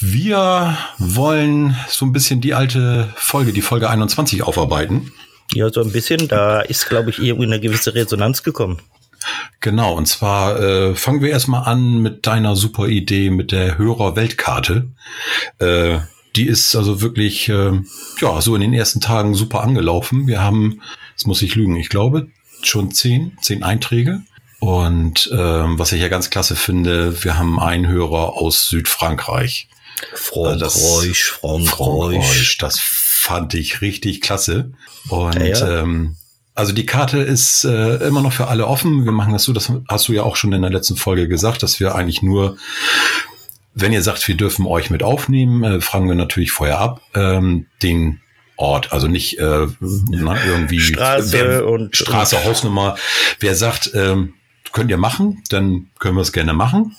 [0.00, 5.12] Wir wollen so ein bisschen die alte Folge, die Folge 21 aufarbeiten.
[5.54, 6.28] Ja, so ein bisschen.
[6.28, 8.82] Da ist, glaube ich, irgendwie eine gewisse Resonanz gekommen.
[9.60, 14.88] Genau, und zwar äh, fangen wir erstmal an mit deiner super Idee mit der Hörer-Weltkarte.
[15.58, 15.98] Äh,
[16.36, 17.72] die ist also wirklich, äh,
[18.20, 20.26] ja, so in den ersten Tagen super angelaufen.
[20.26, 20.82] Wir haben,
[21.12, 22.28] jetzt muss ich lügen, ich glaube,
[22.62, 24.22] schon zehn, zehn Einträge.
[24.60, 29.68] Und ähm, was ich ja ganz klasse finde, wir haben einen Hörer aus Südfrankreich.
[30.14, 30.82] Frankreich, das,
[31.40, 31.68] Frankreich.
[31.70, 32.58] Frankreich.
[32.58, 34.72] Das fand ich richtig klasse.
[35.08, 35.80] Und ja.
[35.80, 36.16] Ähm,
[36.54, 39.04] also die Karte ist äh, immer noch für alle offen.
[39.04, 41.62] Wir machen das so, das hast du ja auch schon in der letzten Folge gesagt,
[41.62, 42.56] dass wir eigentlich nur,
[43.74, 47.66] wenn ihr sagt, wir dürfen euch mit aufnehmen, äh, fragen wir natürlich vorher ab, ähm,
[47.82, 48.20] den
[48.56, 52.96] Ort, also nicht äh, na, irgendwie Straße wer, und Straße, Hausnummer.
[53.38, 54.32] Wer sagt, ähm,
[54.72, 56.96] könnt ihr machen, dann können wir es gerne machen.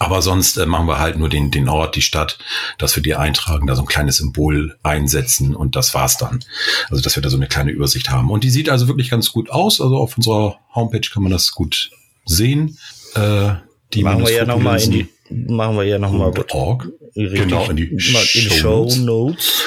[0.00, 2.38] Aber sonst äh, machen wir halt nur den, den Ort, die Stadt,
[2.78, 6.42] dass wir die eintragen, da so ein kleines Symbol einsetzen und das war's dann.
[6.88, 8.30] Also, dass wir da so eine kleine Übersicht haben.
[8.30, 9.78] Und die sieht also wirklich ganz gut aus.
[9.78, 11.90] Also auf unserer Homepage kann man das gut
[12.24, 12.78] sehen.
[13.14, 13.52] Äh,
[13.92, 16.88] die machen wir ja nochmal in die, machen wir ja nochmal org.
[17.14, 19.62] Genau, in die, in Show Notes.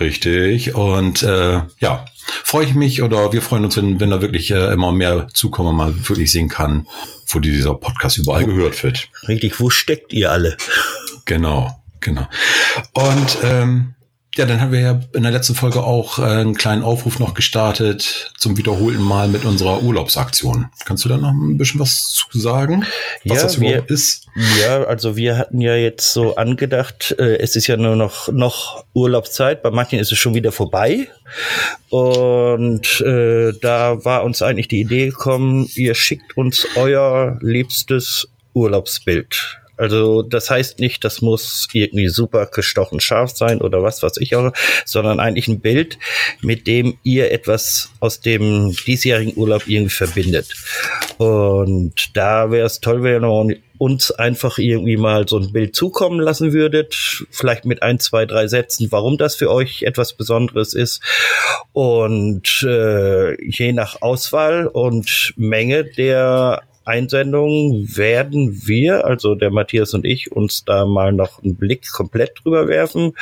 [0.00, 0.74] Richtig.
[0.74, 2.04] Und äh, ja,
[2.44, 5.76] freue ich mich oder wir freuen uns, wenn, wenn da wirklich äh, immer mehr zukommen,
[5.76, 6.86] man wirklich sehen kann,
[7.26, 9.08] wo dieser Podcast überall gehört wird.
[9.28, 10.56] Richtig, wo steckt ihr alle?
[11.24, 12.26] Genau, genau.
[12.94, 13.94] Und ähm,
[14.36, 17.34] ja, dann haben wir ja in der letzten Folge auch äh, einen kleinen Aufruf noch
[17.34, 20.66] gestartet zum wiederholten Mal mit unserer Urlaubsaktion.
[20.84, 22.84] Kannst du da noch ein bisschen was zu sagen,
[23.24, 24.26] was ja, das überhaupt wir, ist?
[24.60, 28.84] Ja, also wir hatten ja jetzt so angedacht, äh, es ist ja nur noch, noch
[28.92, 31.08] Urlaubszeit, bei manchen ist es schon wieder vorbei.
[31.88, 39.57] Und äh, da war uns eigentlich die Idee gekommen, ihr schickt uns euer liebstes Urlaubsbild
[39.78, 44.34] also das heißt nicht, das muss irgendwie super gestochen scharf sein oder was weiß ich
[44.36, 44.52] auch,
[44.84, 45.98] sondern eigentlich ein Bild,
[46.42, 50.52] mit dem ihr etwas aus dem diesjährigen Urlaub irgendwie verbindet.
[51.18, 56.20] Und da wäre es toll, wenn ihr uns einfach irgendwie mal so ein Bild zukommen
[56.20, 56.94] lassen würdet,
[57.30, 61.00] vielleicht mit ein, zwei, drei Sätzen, warum das für euch etwas Besonderes ist.
[61.72, 70.04] Und äh, je nach Auswahl und Menge der Einsendungen werden wir, also der Matthias und
[70.04, 73.12] ich, uns da mal noch einen Blick komplett drüber werfen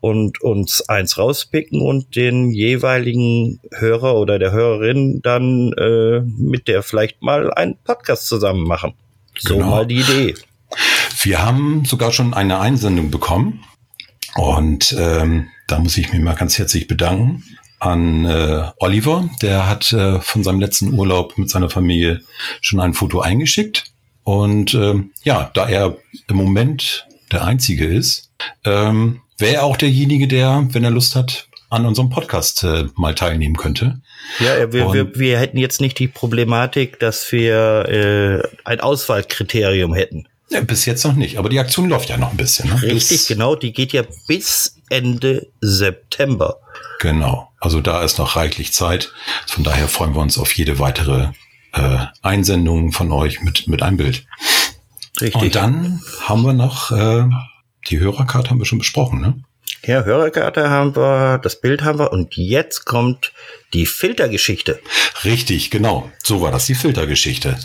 [0.00, 6.82] und uns eins rauspicken und den jeweiligen Hörer oder der Hörerin dann äh, mit der
[6.82, 8.94] vielleicht mal einen Podcast zusammen machen.
[9.38, 9.70] So genau.
[9.70, 10.34] mal die Idee.
[11.22, 13.64] Wir haben sogar schon eine Einsendung bekommen
[14.36, 17.42] und ähm, da muss ich mich mal ganz herzlich bedanken
[17.80, 19.28] an äh, Oliver.
[19.42, 22.20] Der hat äh, von seinem letzten Urlaub mit seiner Familie
[22.60, 23.84] schon ein Foto eingeschickt.
[24.22, 25.96] Und äh, ja, da er
[26.28, 28.30] im Moment der Einzige ist,
[28.64, 33.14] ähm, wäre er auch derjenige, der, wenn er Lust hat, an unserem Podcast äh, mal
[33.14, 34.00] teilnehmen könnte.
[34.40, 40.26] Ja, wir, wir, wir hätten jetzt nicht die Problematik, dass wir äh, ein Auswahlkriterium hätten.
[40.50, 42.68] Ja, bis jetzt noch nicht, aber die Aktion läuft ja noch ein bisschen.
[42.68, 42.82] Ne?
[42.82, 46.56] Richtig, bis, genau, die geht ja bis Ende September.
[46.98, 49.12] Genau, also da ist noch reichlich Zeit.
[49.46, 51.28] Von daher freuen wir uns auf jede weitere
[51.72, 54.26] äh, Einsendung von euch mit, mit einem Bild.
[55.20, 55.42] Richtig.
[55.42, 57.24] Und dann haben wir noch, äh,
[57.88, 59.34] die Hörerkarte haben wir schon besprochen, ne?
[59.84, 63.32] Ja, Hörerkarte haben wir, das Bild haben wir und jetzt kommt
[63.72, 64.80] die Filtergeschichte.
[65.24, 66.10] Richtig, genau.
[66.22, 67.58] So war das, die Filtergeschichte.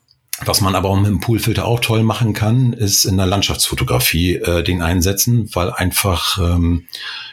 [0.45, 4.35] was man aber auch mit dem Poolfilter auch toll machen kann, ist in der Landschaftsfotografie
[4.35, 6.87] äh, den einsetzen, weil einfach ähm,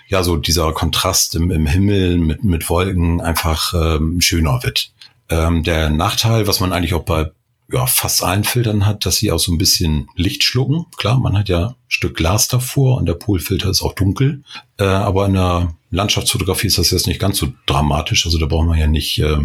[0.08, 4.92] ja so dieser Kontrast im, im Himmel mit, mit Wolken einfach ähm, schöner wird.
[5.28, 7.30] Ähm, der Nachteil, was man eigentlich auch bei
[7.72, 10.86] ja, fast allen Filtern hat, dass sie auch so ein bisschen Licht schlucken.
[10.96, 14.42] Klar, man hat ja ein Stück Glas davor und der Poolfilter ist auch dunkel.
[14.78, 18.26] Äh, aber in der Landschaftsfotografie ist das jetzt nicht ganz so dramatisch.
[18.26, 19.38] Also da braucht man ja nicht äh,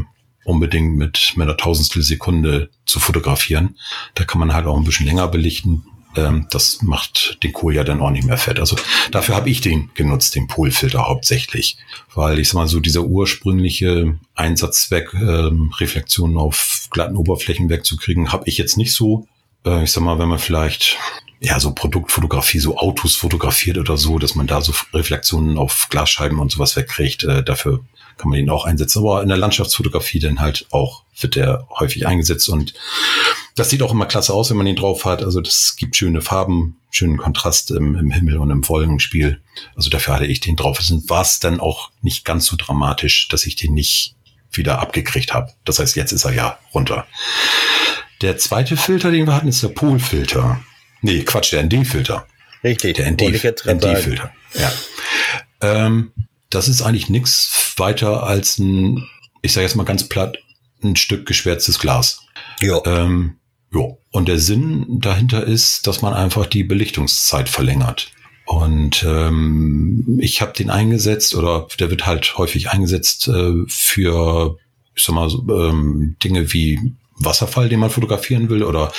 [0.44, 3.78] unbedingt mit, mit einer Tausendstel Sekunde zu fotografieren.
[4.16, 5.86] Da kann man halt auch ein bisschen länger belichten.
[6.16, 8.60] Ähm, das macht den Kohl ja dann auch nicht mehr fett.
[8.60, 8.76] Also
[9.12, 11.78] dafür habe ich den genutzt, den Polfilter hauptsächlich.
[12.14, 18.44] Weil ich sag mal so, dieser ursprüngliche Einsatzzweck, ähm, Reflexionen auf glatten Oberflächen wegzukriegen, habe
[18.48, 19.28] ich jetzt nicht so.
[19.66, 20.98] Äh, ich sag mal, wenn man vielleicht
[21.42, 26.40] ja, so Produktfotografie, so Autos fotografiert oder so, dass man da so Reflexionen auf Glasscheiben
[26.40, 27.24] und sowas wegkriegt.
[27.24, 27.80] Äh, dafür
[28.18, 29.00] kann man ihn auch einsetzen.
[29.00, 32.74] Aber in der Landschaftsfotografie dann halt auch wird der häufig eingesetzt und
[33.60, 35.22] das sieht auch immer klasse aus, wenn man ihn drauf hat.
[35.22, 39.42] Also das gibt schöne Farben, schönen Kontrast im, im Himmel und im Wolkenspiel.
[39.76, 40.80] Also dafür hatte ich den drauf.
[40.80, 44.16] Es war es dann auch nicht ganz so dramatisch, dass ich den nicht
[44.52, 45.52] wieder abgekriegt habe.
[45.66, 47.06] Das heißt, jetzt ist er ja runter.
[48.22, 50.62] Der zweite Filter, den wir hatten, ist der Polfilter.
[51.02, 52.26] Nee, Quatsch, der ND-Filter.
[52.64, 52.96] Richtig.
[52.96, 54.32] Der ND-Filter.
[54.56, 54.72] Ja.
[55.62, 56.12] Ähm,
[56.50, 59.08] das ist eigentlich nichts weiter als ein,
[59.42, 60.38] ich sage jetzt mal ganz platt,
[60.84, 62.22] ein Stück geschwärztes Glas.
[62.62, 62.82] Ja.
[62.86, 63.39] Ähm,
[63.74, 63.82] ja.
[64.12, 68.12] Und der Sinn dahinter ist, dass man einfach die Belichtungszeit verlängert.
[68.46, 74.58] Und ähm, ich habe den eingesetzt oder der wird halt häufig eingesetzt äh, für,
[74.96, 76.80] ich sag mal, ähm, Dinge wie
[77.18, 78.92] Wasserfall, den man fotografieren will oder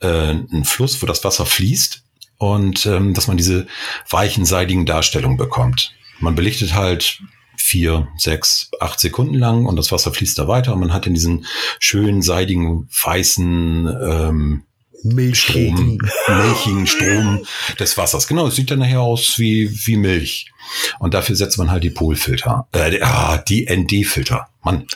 [0.00, 2.02] äh, ein Fluss, wo das Wasser fließt
[2.38, 3.68] und ähm, dass man diese
[4.08, 5.92] weichen, seidigen Darstellungen bekommt.
[6.18, 7.22] Man belichtet halt
[7.60, 11.14] vier, sechs, acht Sekunden lang und das Wasser fließt da weiter und man hat in
[11.14, 11.46] diesen
[11.78, 14.62] schönen, seidigen, weißen ähm,
[15.02, 15.98] Milchstrom,
[16.28, 17.46] milchigen Strom
[17.78, 18.26] des Wassers.
[18.26, 20.50] Genau, es sieht dann nachher aus wie, wie Milch.
[20.98, 24.48] Und dafür setzt man halt die Polfilter, äh, ah, die ND-Filter.
[24.62, 24.86] Mann.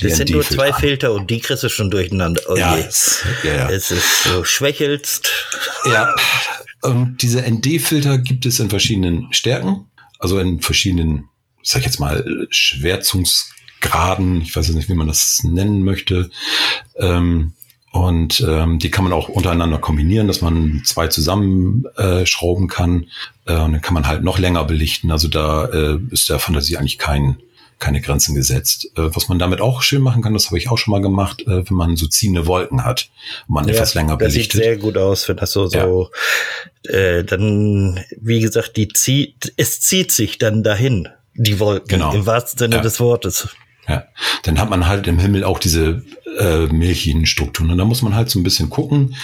[0.00, 2.40] Das sind nur zwei Filter und die kriegst du schon durcheinander.
[2.48, 3.68] Oh ja, es, ja, ja.
[3.68, 5.28] es ist so schwächelst.
[5.86, 6.14] Ja,
[6.82, 9.86] und diese ND-Filter gibt es in verschiedenen Stärken,
[10.20, 11.28] also in verschiedenen,
[11.68, 14.40] sag ich jetzt mal, Schwärzungsgraden.
[14.40, 16.30] Ich weiß jetzt nicht, wie man das nennen möchte.
[16.96, 17.52] Ähm,
[17.92, 23.06] und ähm, die kann man auch untereinander kombinieren, dass man zwei zusammenschrauben äh, kann.
[23.46, 25.10] Äh, und dann kann man halt noch länger belichten.
[25.10, 27.36] Also da äh, ist der Fantasie eigentlich kein,
[27.78, 28.86] keine Grenzen gesetzt.
[28.96, 31.42] Äh, was man damit auch schön machen kann, das habe ich auch schon mal gemacht,
[31.42, 33.10] äh, wenn man so ziehende Wolken hat
[33.46, 34.54] und man ja, etwas länger das belichtet.
[34.54, 36.10] Das sieht sehr gut aus, wenn das so, so
[36.86, 36.92] ja.
[36.92, 42.12] äh, dann, wie gesagt, die zieht, es zieht sich dann dahin, die Wolken, genau.
[42.12, 42.82] im wahrsten Sinne ja.
[42.82, 43.48] des Wortes.
[43.88, 44.04] Ja,
[44.42, 46.02] dann hat man halt im Himmel auch diese
[46.38, 47.70] äh, milchigen Strukturen.
[47.70, 49.16] Und da muss man halt so ein bisschen gucken,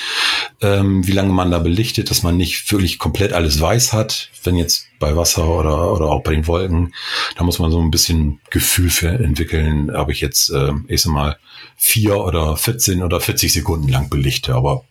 [0.63, 4.31] ähm, wie lange man da belichtet, dass man nicht wirklich komplett alles weiß hat.
[4.43, 6.95] Wenn jetzt bei Wasser oder, oder auch bei den Wolken,
[7.37, 11.13] da muss man so ein bisschen Gefühl für entwickeln, ob ich jetzt, äh, ich sag
[11.13, 11.37] mal,
[11.77, 14.55] vier oder 14 oder 40 Sekunden lang belichte.
[14.55, 14.85] Aber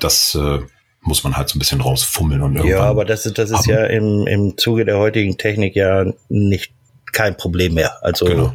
[0.00, 0.60] das äh,
[1.00, 2.78] muss man halt so ein bisschen rausfummeln und irgendwann.
[2.78, 6.72] Ja, aber das ist, das ist ja im, im Zuge der heutigen Technik ja nicht
[7.12, 8.04] kein Problem mehr.
[8.04, 8.54] Also genau.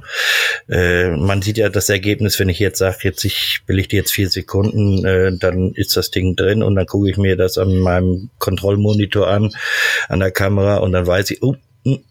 [0.70, 4.30] äh, man sieht ja das Ergebnis, wenn ich jetzt sage, jetzt ich belichte jetzt vier
[4.30, 8.30] Sekunden, äh, dann ist das Ding drin und dann gucke ich mir das an meinem
[8.40, 9.52] Kontrollmonitor an,
[10.08, 11.56] an der Kamera und dann weiß ich, oh,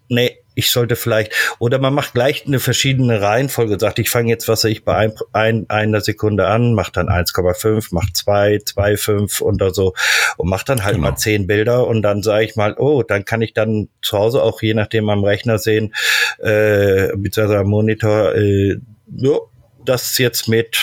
[0.08, 4.48] nee, ich sollte vielleicht, oder man macht gleich eine verschiedene Reihenfolge, sagt, ich fange jetzt,
[4.48, 9.74] was ich bei ein, ein, einer Sekunde an, macht dann 1,5, macht 2, 2,5 und
[9.74, 9.94] so
[10.36, 11.10] und macht dann halt genau.
[11.10, 14.42] mal zehn Bilder und dann sage ich mal, oh, dann kann ich dann zu Hause
[14.42, 15.94] auch je nachdem am Rechner sehen,
[16.38, 18.76] äh, beziehungsweise am Monitor, äh,
[19.14, 19.38] ja,
[19.84, 20.78] das jetzt mit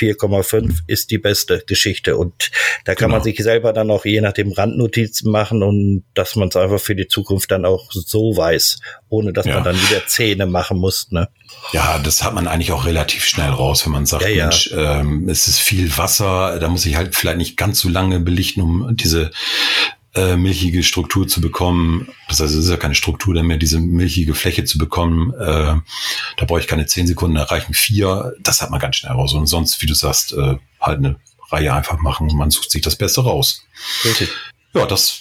[0.00, 2.16] 4,5 ist die beste Geschichte.
[2.16, 2.50] Und
[2.84, 3.16] da kann genau.
[3.16, 6.94] man sich selber dann auch je nachdem Randnotizen machen und dass man es einfach für
[6.94, 9.54] die Zukunft dann auch so weiß, ohne dass ja.
[9.54, 11.10] man dann wieder Zähne machen muss.
[11.10, 11.28] Ne?
[11.72, 15.28] Ja, das hat man eigentlich auch relativ schnell raus, wenn man sagt, ja, Mensch, ähm,
[15.28, 18.96] es ist viel Wasser, da muss ich halt vielleicht nicht ganz so lange belichten, um
[18.96, 19.30] diese
[20.14, 22.08] äh, milchige Struktur zu bekommen.
[22.28, 25.32] Das heißt, es ist ja keine Struktur mehr, diese milchige Fläche zu bekommen.
[25.34, 25.76] Äh,
[26.36, 28.34] da brauche ich keine zehn Sekunden, da reichen vier.
[28.40, 29.34] Das hat man ganz schnell raus.
[29.34, 31.16] Und sonst, wie du sagst, äh, halt eine
[31.50, 33.64] Reihe einfach machen und man sucht sich das Beste raus.
[34.04, 34.28] Richtig.
[34.74, 35.20] Ja, das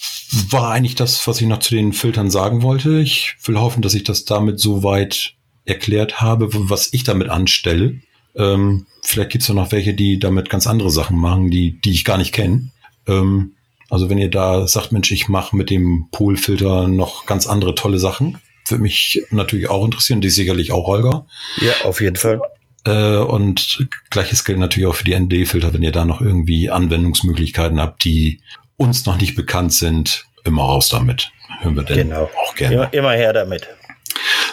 [0.50, 3.00] war eigentlich das, was ich noch zu den Filtern sagen wollte.
[3.00, 5.34] Ich will hoffen, dass ich das damit soweit
[5.66, 8.00] erklärt habe, was ich damit anstelle.
[8.36, 12.06] Ähm, vielleicht gibt's ja noch welche, die damit ganz andere Sachen machen, die, die ich
[12.06, 12.70] gar nicht kenne.
[13.08, 13.54] Ähm,
[13.90, 18.00] also wenn ihr da sagt, Mensch, ich mache mit dem Polfilter noch ganz andere tolle
[18.00, 21.26] Sachen, würde mich natürlich auch interessieren, die sicherlich auch Holger.
[21.58, 22.40] Ja, auf jeden Fall.
[22.86, 27.80] Äh, und gleiches gilt natürlich auch für die ND-Filter, wenn ihr da noch irgendwie Anwendungsmöglichkeiten
[27.80, 28.42] habt, die
[28.78, 31.32] uns noch nicht bekannt sind, immer raus damit.
[31.62, 32.30] Hören wir denn genau.
[32.46, 32.76] auch gerne.
[32.76, 33.68] Immer, immer her damit.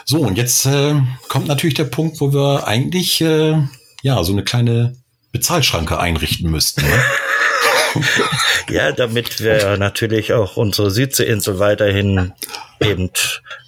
[0.05, 0.95] So, und jetzt äh,
[1.29, 3.61] kommt natürlich der Punkt, wo wir eigentlich äh,
[4.03, 4.97] ja so eine kleine
[5.33, 6.83] Bezahlschranke einrichten müssten.
[6.83, 6.93] Ne?
[8.71, 12.33] ja, damit wir natürlich auch unsere Südseeinsel weiterhin
[12.81, 13.11] eben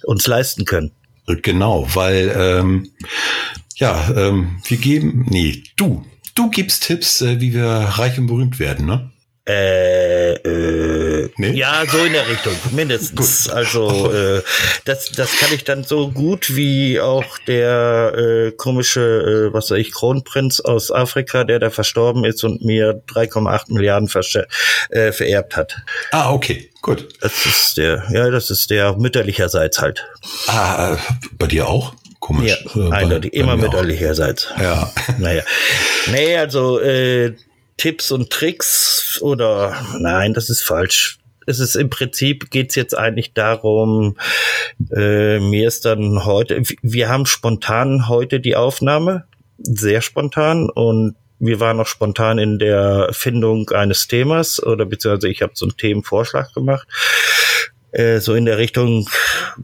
[0.03, 0.91] uns leisten können.
[1.27, 2.91] Genau, weil ähm,
[3.75, 6.05] ja, ähm, wir geben, nee, du,
[6.35, 9.11] du gibst Tipps, äh, wie wir reich und berühmt werden, ne?
[9.49, 11.57] Äh, äh, nee?
[11.57, 13.49] Ja, so in der Richtung, mindestens.
[13.49, 14.43] also äh,
[14.85, 19.79] das, das kann ich dann so gut wie auch der äh, komische, äh, was weiß
[19.79, 24.07] ich, Kronprinz aus Afrika, der da verstorben ist und mir 3,8 Milliarden
[24.91, 25.77] äh, vererbt hat.
[26.11, 27.07] Ah, okay, gut.
[27.21, 30.07] Das ist der, ja, das ist der mütterlicherseits halt.
[30.45, 30.97] Ah, äh,
[31.39, 31.95] bei dir auch?
[32.19, 32.55] Komisch.
[32.75, 34.49] Ja, äh, eindeutig, immer mütterlicherseits.
[34.61, 34.91] Ja.
[35.17, 35.41] Naja.
[36.11, 37.33] Nee, also äh,
[37.79, 41.17] Tipps und Tricks oder nein, das ist falsch.
[41.47, 44.17] Es ist im Prinzip geht's jetzt eigentlich darum,
[44.95, 49.23] äh, mir ist dann heute, wir haben spontan heute die Aufnahme,
[49.57, 55.41] sehr spontan und wir waren auch spontan in der Findung eines Themas oder beziehungsweise ich
[55.41, 56.87] habe so einen Themenvorschlag gemacht.
[57.91, 59.09] Äh, so in der Richtung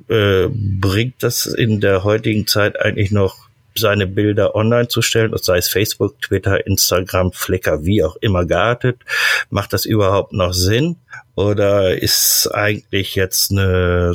[0.07, 3.44] äh, bringt das in der heutigen Zeit eigentlich noch
[3.77, 9.01] seine Bilder online zu stellen, sei es Facebook, Twitter, Instagram, Flickr, wie auch immer geartet.
[9.49, 10.97] Macht das überhaupt noch Sinn?
[11.35, 14.13] Oder ist eigentlich jetzt eine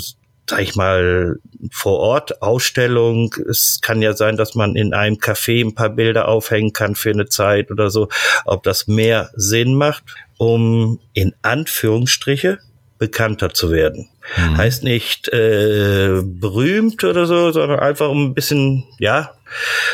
[0.50, 1.36] sag ich mal,
[1.70, 3.34] vor Ort Ausstellung.
[3.48, 7.10] Es kann ja sein, dass man in einem Café ein paar Bilder aufhängen kann für
[7.10, 8.08] eine Zeit oder so.
[8.44, 10.02] Ob das mehr Sinn macht,
[10.38, 12.58] um in Anführungsstriche
[13.00, 14.10] bekannter zu werden.
[14.36, 14.56] Mhm.
[14.58, 19.32] Heißt nicht äh, berühmt oder so, sondern einfach um ein bisschen, ja,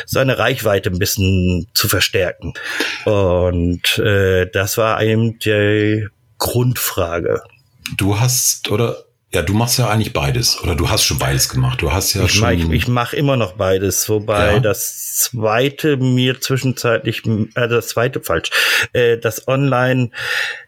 [0.05, 2.53] seine Reichweite ein bisschen zu verstärken.
[3.05, 6.05] Und äh, das war eben die
[6.37, 7.41] Grundfrage.
[7.95, 11.81] Du hast, oder ja, du machst ja eigentlich beides oder du hast schon beides gemacht.
[11.81, 12.41] Du hast ja ich schon.
[12.41, 14.59] Mach, ich, ich mache immer noch beides, wobei ja.
[14.59, 18.51] das zweite mir zwischenzeitlich, äh, das zweite falsch,
[18.93, 20.11] äh, das Online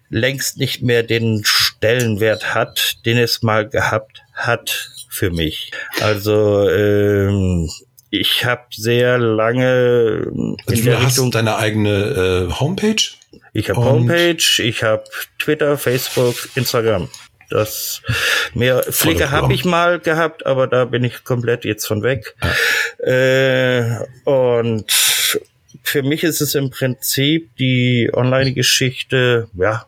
[0.09, 5.71] längst nicht mehr den Stellenwert hat, den es mal gehabt hat für mich.
[6.01, 7.69] Also ähm,
[8.09, 13.01] ich habe sehr lange in also der hast Richtung deine eigene äh, Homepage.
[13.53, 15.03] Ich habe Homepage, ich habe
[15.37, 17.09] Twitter, Facebook, Instagram.
[17.49, 18.01] Das
[18.53, 22.35] mehr Pflege habe ich mal gehabt, aber da bin ich komplett jetzt von weg.
[23.01, 23.07] Ja.
[23.07, 24.91] Äh, und
[25.83, 29.85] für mich ist es im Prinzip die Online-Geschichte, ja,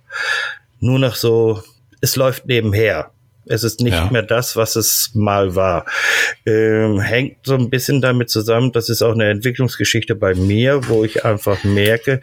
[0.79, 1.61] nur noch so,
[2.01, 3.11] es läuft nebenher.
[3.45, 4.09] Es ist nicht ja.
[4.11, 5.85] mehr das, was es mal war.
[6.45, 11.03] Ähm, hängt so ein bisschen damit zusammen, das ist auch eine Entwicklungsgeschichte bei mir, wo
[11.03, 12.21] ich einfach merke,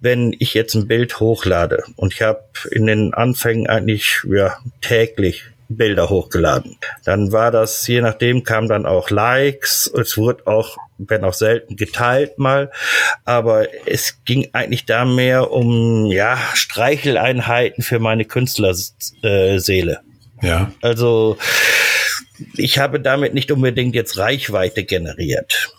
[0.00, 5.44] wenn ich jetzt ein Bild hochlade und ich habe in den Anfängen eigentlich ja täglich
[5.70, 6.76] Bilder hochgeladen.
[7.04, 9.86] Dann war das, je nachdem, kam dann auch Likes.
[9.86, 12.70] Es wurde auch, wenn auch selten, geteilt mal.
[13.24, 20.00] Aber es ging eigentlich da mehr um, ja, Streicheleinheiten für meine Künstlerseele.
[20.42, 20.72] Ja.
[20.82, 21.38] Also,
[22.56, 25.72] ich habe damit nicht unbedingt jetzt Reichweite generiert.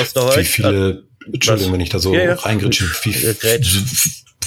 [0.00, 2.34] Aus der Wie viele, Entschuldigung, wenn ich da so ja, ja.
[2.34, 3.14] reingrätsche, wie,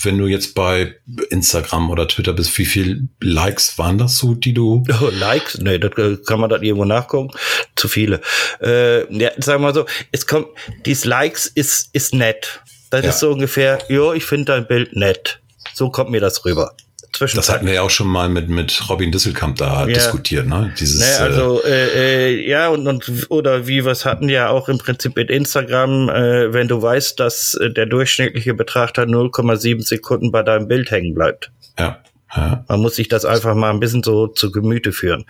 [0.04, 0.96] wenn du jetzt bei
[1.30, 4.84] Instagram oder Twitter bist, wie viel Likes waren das so, die du?
[5.02, 5.58] Oh, Likes?
[5.60, 7.36] Nee, das äh, kann man dann irgendwo nachgucken.
[7.76, 8.22] Zu viele.
[8.62, 10.48] Äh, ja, sagen wir mal so, es kommt,
[10.86, 12.62] dies Likes ist, ist nett.
[12.90, 13.10] Das ja.
[13.10, 15.40] ist so ungefähr, jo, ich finde dein Bild nett.
[15.74, 16.76] So kommt mir das rüber
[17.20, 19.94] Das hatten wir ja auch schon mal mit, mit Robin Disselkamp da ja.
[19.94, 20.74] diskutiert, ne?
[20.80, 24.70] Dieses, naja, also, äh, äh, ja, und, und, oder wie wir es hatten ja auch
[24.70, 30.32] im Prinzip mit Instagram, äh, wenn du weißt, dass äh, der durchschnittliche Betrachter 0,7 Sekunden
[30.32, 31.52] bei deinem Bild hängen bleibt.
[31.78, 32.00] Ja.
[32.36, 32.64] ja.
[32.68, 35.26] Man muss sich das einfach mal ein bisschen so zu Gemüte führen.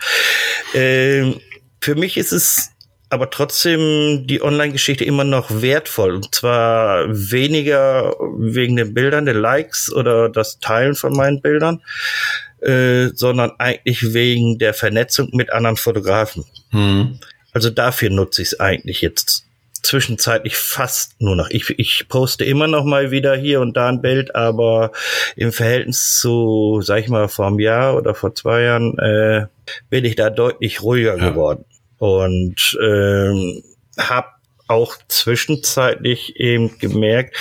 [0.74, 1.32] Äh,
[1.80, 2.70] für mich ist es
[3.10, 6.14] aber trotzdem die Online-Geschichte immer noch wertvoll.
[6.14, 11.80] Und zwar weniger wegen den Bildern, den Likes oder das Teilen von meinen Bildern,
[12.60, 16.44] äh, sondern eigentlich wegen der Vernetzung mit anderen Fotografen.
[16.70, 17.18] Mhm.
[17.52, 19.44] Also dafür nutze ich es eigentlich jetzt
[19.82, 21.48] zwischenzeitlich fast nur noch.
[21.50, 24.90] Ich, ich poste immer noch mal wieder hier und da ein Bild, aber
[25.34, 29.46] im Verhältnis zu, sag ich mal, vor einem Jahr oder vor zwei Jahren äh,
[29.88, 31.30] bin ich da deutlich ruhiger ja.
[31.30, 31.64] geworden
[31.98, 33.62] und ähm,
[33.98, 34.28] habe
[34.68, 37.34] auch zwischenzeitlich eben gemerkt,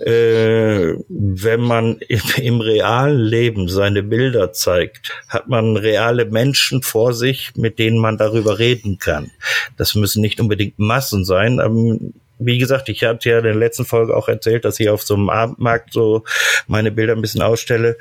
[0.00, 7.14] äh, wenn man im, im, realen Leben seine Bilder zeigt, hat man reale Menschen vor
[7.14, 9.30] sich, mit denen man darüber reden kann.
[9.78, 11.96] Das müssen nicht unbedingt Massen sein, aber
[12.38, 15.14] wie gesagt, ich hatte ja in der letzten Folge auch erzählt, dass ich auf so
[15.14, 16.24] einem Abendmarkt so
[16.66, 17.96] meine Bilder ein bisschen ausstelle.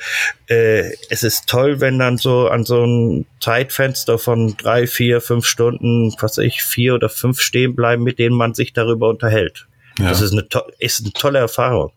[0.47, 5.45] Äh, es ist toll, wenn dann so an so einem Zeitfenster von drei, vier, fünf
[5.45, 9.67] Stunden, was weiß ich, vier oder fünf stehen bleiben, mit denen man sich darüber unterhält.
[9.99, 10.09] Ja.
[10.09, 10.47] Das ist eine,
[10.79, 11.91] ist eine tolle Erfahrung.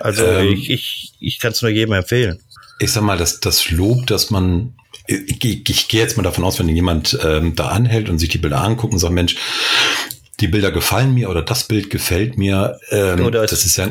[0.00, 2.40] Also ähm, ich, ich, ich kann es nur jedem empfehlen.
[2.78, 4.74] Ich sag mal, das, das Lob, dass man
[5.06, 8.28] ich, ich, ich gehe jetzt mal davon aus, wenn jemand ähm, da anhält und sich
[8.28, 9.36] die Bilder anguckt und sagt, Mensch,
[10.42, 12.78] die Bilder gefallen mir oder das Bild gefällt mir.
[12.90, 13.88] Ähm, oder das ist ja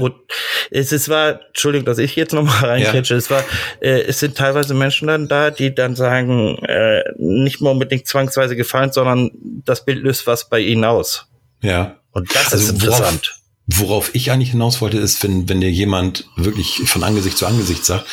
[0.69, 3.17] es ist war, Entschuldigung, dass ich jetzt nochmal reinkretsche, ja.
[3.17, 3.43] es war,
[3.79, 8.55] äh, es sind teilweise Menschen dann da, die dann sagen, äh, nicht mal unbedingt zwangsweise
[8.55, 9.31] gefallen, sondern
[9.65, 11.27] das Bild löst was bei ihnen aus.
[11.61, 11.97] Ja.
[12.11, 13.41] Und das also ist interessant.
[13.67, 17.45] Worauf, worauf ich eigentlich hinaus wollte, ist, wenn, wenn dir jemand wirklich von Angesicht zu
[17.47, 18.05] Angesicht sagt,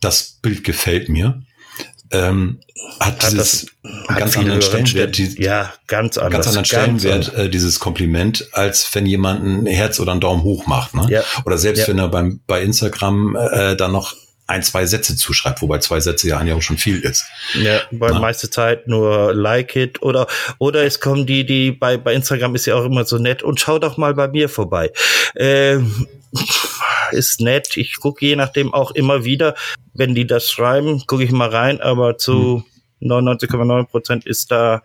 [0.00, 1.42] das Bild gefällt mir,
[2.10, 2.60] ähm,
[3.00, 3.66] hat, hat dieses
[4.08, 8.48] hat ganz anderen Stellenwert, die, ja, ganz anders, ganz anderen Stellenwert, ganz äh, dieses Kompliment,
[8.52, 11.06] als wenn jemand ein Herz oder einen Daumen hoch macht, ne?
[11.10, 11.22] Ja.
[11.44, 11.88] Oder selbst ja.
[11.88, 14.14] wenn er beim, bei Instagram äh, dann noch
[14.48, 17.26] ein, zwei Sätze zuschreibt, wobei zwei Sätze ja eigentlich auch schon viel ist.
[17.62, 18.18] Ja, bei ja.
[18.18, 22.64] meiste Zeit nur like it oder oder es kommen die, die bei, bei Instagram ist
[22.66, 24.90] ja auch immer so nett und schau doch mal bei mir vorbei.
[25.36, 26.08] Ähm,
[27.12, 27.76] ist nett.
[27.76, 29.54] Ich gucke je nachdem auch immer wieder,
[29.94, 32.64] wenn die das schreiben, gucke ich mal rein, aber zu
[33.00, 33.10] hm.
[33.10, 34.82] 99,9 Prozent ist da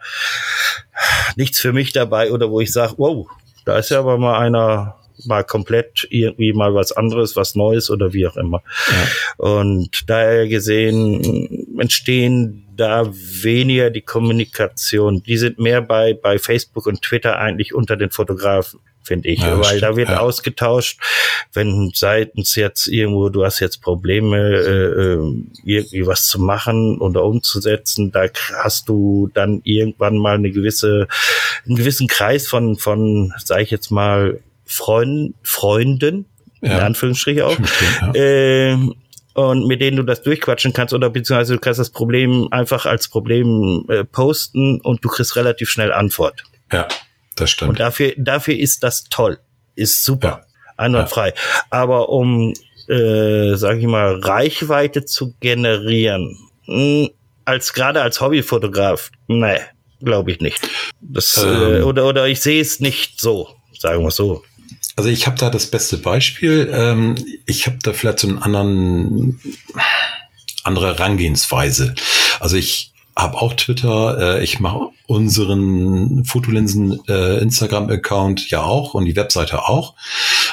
[1.36, 3.27] nichts für mich dabei oder wo ich sage, wow,
[3.65, 8.13] da ist ja aber mal einer mal komplett irgendwie mal was anderes, was Neues oder
[8.13, 8.62] wie auch immer.
[8.89, 9.45] Ja.
[9.45, 15.21] Und daher gesehen entstehen da weniger die Kommunikation.
[15.23, 19.57] Die sind mehr bei, bei Facebook und Twitter eigentlich unter den Fotografen finde ich, ja,
[19.57, 19.81] weil stimmt.
[19.83, 20.19] da wird ja.
[20.19, 20.99] ausgetauscht,
[21.53, 27.23] wenn seitens jetzt irgendwo, du hast jetzt Probleme, äh, äh, irgendwie was zu machen oder
[27.23, 28.25] umzusetzen, da
[28.63, 31.07] hast du dann irgendwann mal eine gewisse,
[31.65, 36.25] einen gewissen Kreis von, von, sag ich jetzt mal, Freund, Freunden,
[36.61, 36.77] ja.
[36.77, 38.77] in Anführungsstrichen auch, stimmt, äh,
[39.33, 43.07] und mit denen du das durchquatschen kannst oder beziehungsweise du kannst das Problem einfach als
[43.07, 46.43] Problem äh, posten und du kriegst relativ schnell Antwort.
[46.71, 46.87] Ja.
[47.35, 47.69] Das stimmt.
[47.69, 49.39] Und dafür, dafür ist das toll.
[49.75, 50.27] Ist super.
[50.27, 50.45] Ja.
[50.77, 51.29] Einwandfrei.
[51.29, 51.33] Ja.
[51.69, 52.53] Aber um,
[52.87, 57.09] äh, sag ich mal, Reichweite zu generieren, mh, hm,
[57.45, 59.59] als gerade als Hobbyfotograf, nee,
[60.01, 60.59] glaube ich nicht.
[61.01, 64.43] Das, äh, ähm, äh, oder, oder ich sehe es nicht so, sagen wir so.
[64.95, 66.69] Also ich habe da das beste Beispiel.
[66.71, 67.15] Ähm,
[67.45, 69.41] ich habe da vielleicht so einen anderen
[70.63, 71.95] andere Herangehensweise.
[72.39, 79.06] Also ich habe auch Twitter, äh, ich mache unseren Fotolinsen äh, Instagram-Account ja auch und
[79.06, 79.95] die Webseite auch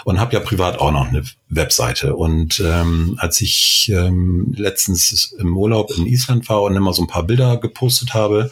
[0.05, 2.17] und habe ja privat auch noch eine Webseite.
[2.17, 7.09] Und ähm, als ich ähm, letztens im Urlaub in Island war und immer so ein
[7.09, 8.51] paar Bilder gepostet habe,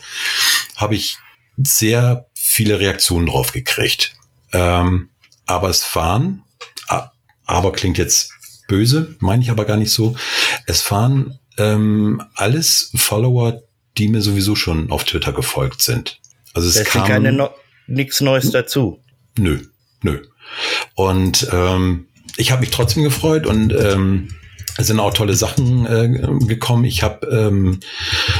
[0.76, 1.18] habe ich
[1.56, 4.14] sehr viele Reaktionen drauf gekriegt.
[4.52, 5.10] Ähm,
[5.46, 6.44] aber es waren,
[7.44, 8.32] aber klingt jetzt
[8.68, 10.14] böse, meine ich aber gar nicht so,
[10.66, 13.62] es waren ähm, alles Follower,
[13.96, 16.20] die mir sowieso schon auf Twitter gefolgt sind.
[16.54, 17.50] Also es da kam keine no
[17.86, 19.02] nichts Neues dazu.
[19.38, 19.60] Nö,
[20.02, 20.22] nö.
[20.94, 24.34] Und ähm, ich habe mich trotzdem gefreut und ähm,
[24.76, 26.84] es sind auch tolle Sachen äh, gekommen.
[26.84, 27.80] Ich habe ähm,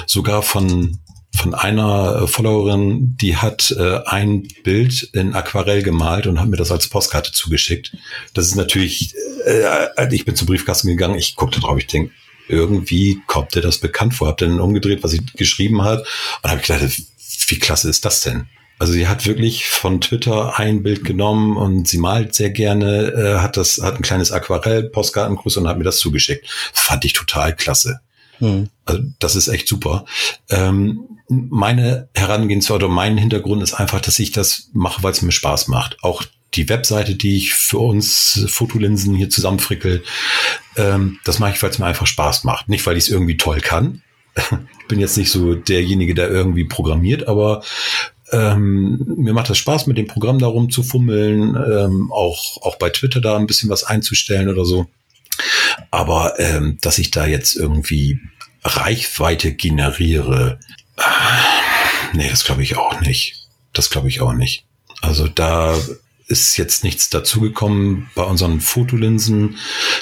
[0.07, 0.99] sogar von
[1.37, 6.73] von einer Followerin, die hat äh, ein Bild in Aquarell gemalt und hat mir das
[6.73, 7.97] als Postkarte zugeschickt.
[8.35, 9.15] Das ist natürlich,
[9.47, 12.13] äh, ich bin zum Briefkasten gegangen, ich guckte drauf, ich denke,
[12.49, 14.29] irgendwie kommt dir das bekannt vor.
[14.29, 16.07] Hab dann umgedreht, was sie geschrieben hat
[16.43, 17.03] und habe gedacht,
[17.49, 18.47] wie klasse ist das denn?
[18.79, 23.39] Also sie hat wirklich von Twitter ein Bild genommen und sie malt sehr gerne, äh,
[23.41, 26.49] hat das, hat ein kleines Aquarell, Postkartengruß und hat mir das zugeschickt.
[26.73, 28.01] Fand ich total klasse.
[28.39, 28.69] Hm.
[28.85, 30.05] Also das ist echt super.
[30.49, 35.33] Ähm, meine Herangehensweise oder mein Hintergrund ist einfach, dass ich das mache, weil es mir
[35.33, 35.97] Spaß macht.
[36.03, 36.23] Auch
[36.55, 40.03] die Webseite, die ich für uns Fotolinsen hier zusammenfrickel,
[40.77, 42.69] ähm, das mache ich, weil es mir einfach Spaß macht.
[42.69, 44.03] Nicht, weil ich es irgendwie toll kann.
[44.37, 44.45] ich
[44.89, 47.63] bin jetzt nicht so derjenige, der irgendwie programmiert, aber
[48.31, 53.21] ähm, mir macht das Spaß, mit dem Programm da rumzufummeln, ähm, auch, auch bei Twitter
[53.21, 54.87] da ein bisschen was einzustellen oder so.
[55.91, 58.21] Aber ähm, dass ich da jetzt irgendwie
[58.65, 60.59] Reichweite generiere,
[60.97, 63.47] äh, nee, das glaube ich auch nicht.
[63.73, 64.65] Das glaube ich auch nicht.
[65.01, 65.79] Also da
[66.29, 69.57] ist jetzt nichts dazugekommen bei unseren Fotolinsen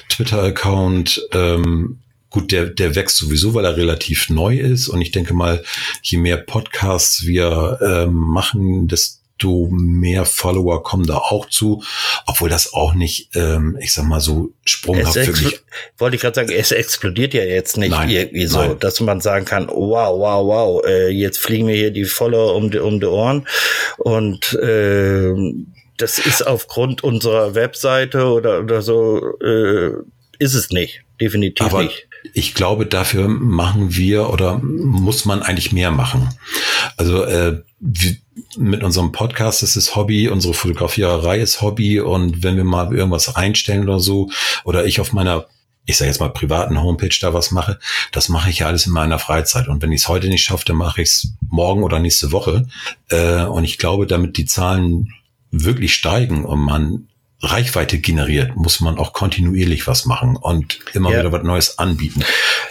[0.08, 1.28] Twitter-Account.
[1.32, 4.88] Ähm, gut, der, der wächst sowieso, weil er relativ neu ist.
[4.88, 5.62] Und ich denke mal,
[6.02, 11.84] je mehr Podcasts wir ähm, machen, desto mehr Follower kommen da auch zu,
[12.26, 15.60] obwohl das auch nicht, ähm, ich sag mal so sprunghaft wirklich.
[15.98, 18.78] Wollte ich gerade sagen, es explodiert ja jetzt nicht nein, irgendwie so, nein.
[18.80, 22.70] dass man sagen kann, wow, wow, wow, äh, jetzt fliegen mir hier die Follower um
[22.70, 23.46] die, um die Ohren
[23.98, 25.32] und äh,
[25.98, 29.92] das ist aufgrund unserer Webseite oder, oder so, äh,
[30.38, 31.02] ist es nicht.
[31.20, 32.08] Definitiv Aber nicht.
[32.34, 36.28] Ich glaube, dafür machen wir oder muss man eigentlich mehr machen.
[36.96, 37.62] Also äh,
[38.56, 43.84] mit unserem Podcast ist Hobby, unsere Fotografiererei ist Hobby und wenn wir mal irgendwas einstellen
[43.84, 44.30] oder so
[44.64, 45.46] oder ich auf meiner
[45.86, 47.78] ich sage jetzt mal privaten Homepage da was mache,
[48.10, 49.68] das mache ich ja alles in meiner Freizeit.
[49.68, 52.66] Und wenn ich es heute nicht schaffe, dann mache ich es morgen oder nächste Woche.
[53.08, 55.12] Äh, und ich glaube, damit die Zahlen
[55.50, 57.08] wirklich steigen und man
[57.40, 61.20] Reichweite generiert, muss man auch kontinuierlich was machen und immer ja.
[61.20, 62.24] wieder was Neues anbieten.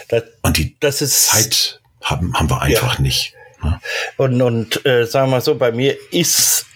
[0.08, 3.02] Das, und die Zeit haben, haben wir einfach ja.
[3.02, 3.32] nicht.
[3.62, 3.80] Ne?
[4.16, 6.66] Und, und äh, sagen wir mal so, bei mir ist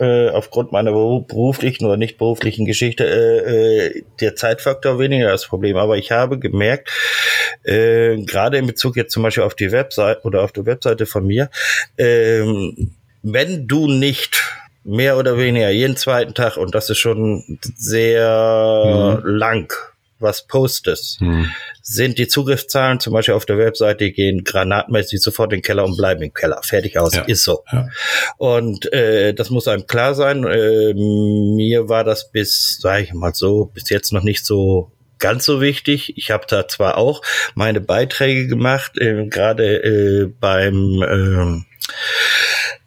[0.00, 5.76] äh, aufgrund meiner beruflichen oder nicht beruflichen Geschichte äh, äh, der Zeitfaktor weniger das Problem.
[5.76, 6.90] Aber ich habe gemerkt,
[7.64, 11.26] äh, gerade in Bezug jetzt zum Beispiel auf die Webseite oder auf die Webseite von
[11.26, 11.50] mir,
[11.96, 12.42] äh,
[13.22, 14.42] wenn du nicht
[14.84, 19.26] mehr oder weniger jeden zweiten Tag und das ist schon sehr mhm.
[19.26, 19.72] lang
[20.24, 21.50] was postest, mhm.
[21.82, 25.84] sind die Zugriffszahlen zum Beispiel auf der Webseite, die gehen granatmäßig sofort in den Keller
[25.84, 26.60] und bleiben im Keller.
[26.62, 27.22] Fertig aus, ja.
[27.22, 27.62] ist so.
[27.70, 27.88] Ja.
[28.38, 30.44] Und äh, das muss einem klar sein.
[30.44, 35.44] Äh, mir war das bis, sage ich mal so, bis jetzt noch nicht so ganz
[35.44, 36.16] so wichtig.
[36.16, 37.22] Ich habe da zwar auch
[37.54, 41.64] meine Beiträge gemacht, äh, gerade äh, beim äh,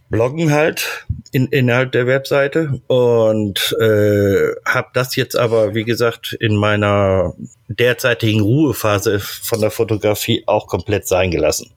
[0.09, 6.55] Bloggen halt in, innerhalb der Webseite und äh, habe das jetzt aber, wie gesagt, in
[6.55, 7.33] meiner
[7.67, 11.71] derzeitigen Ruhephase von der Fotografie auch komplett sein gelassen.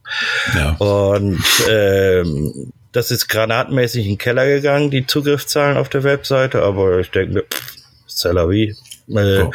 [0.54, 0.76] Ja.
[0.78, 7.00] Und ähm, das ist granatmäßig in den Keller gegangen, die Zugriffszahlen auf der Webseite, aber
[7.00, 7.44] ich denke,
[8.08, 8.74] c'est la vie.
[9.08, 9.50] Äh, oh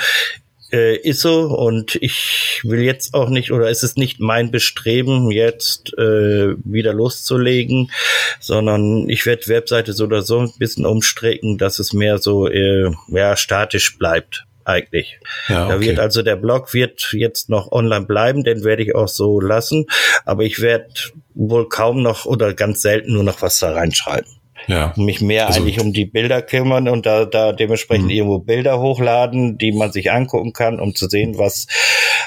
[0.71, 5.32] äh, ist so und ich will jetzt auch nicht oder ist es nicht mein Bestreben,
[5.32, 7.91] jetzt äh, wieder loszulegen,
[8.39, 12.91] sondern ich werde Webseite so oder so ein bisschen umstrecken, dass es mehr so äh,
[13.10, 15.19] ja, statisch bleibt eigentlich.
[15.47, 15.73] Ja, okay.
[15.73, 19.39] Da wird also der Blog wird jetzt noch online bleiben, den werde ich auch so
[19.39, 19.86] lassen,
[20.25, 20.88] aber ich werde
[21.36, 24.32] wohl kaum noch oder ganz selten nur noch was da reinschreiben
[24.67, 24.93] ja.
[24.97, 28.12] mich mehr also, eigentlich um die Bilder kümmern und da, da dementsprechend mhm.
[28.12, 31.67] irgendwo Bilder hochladen, die man sich angucken kann, um zu sehen, was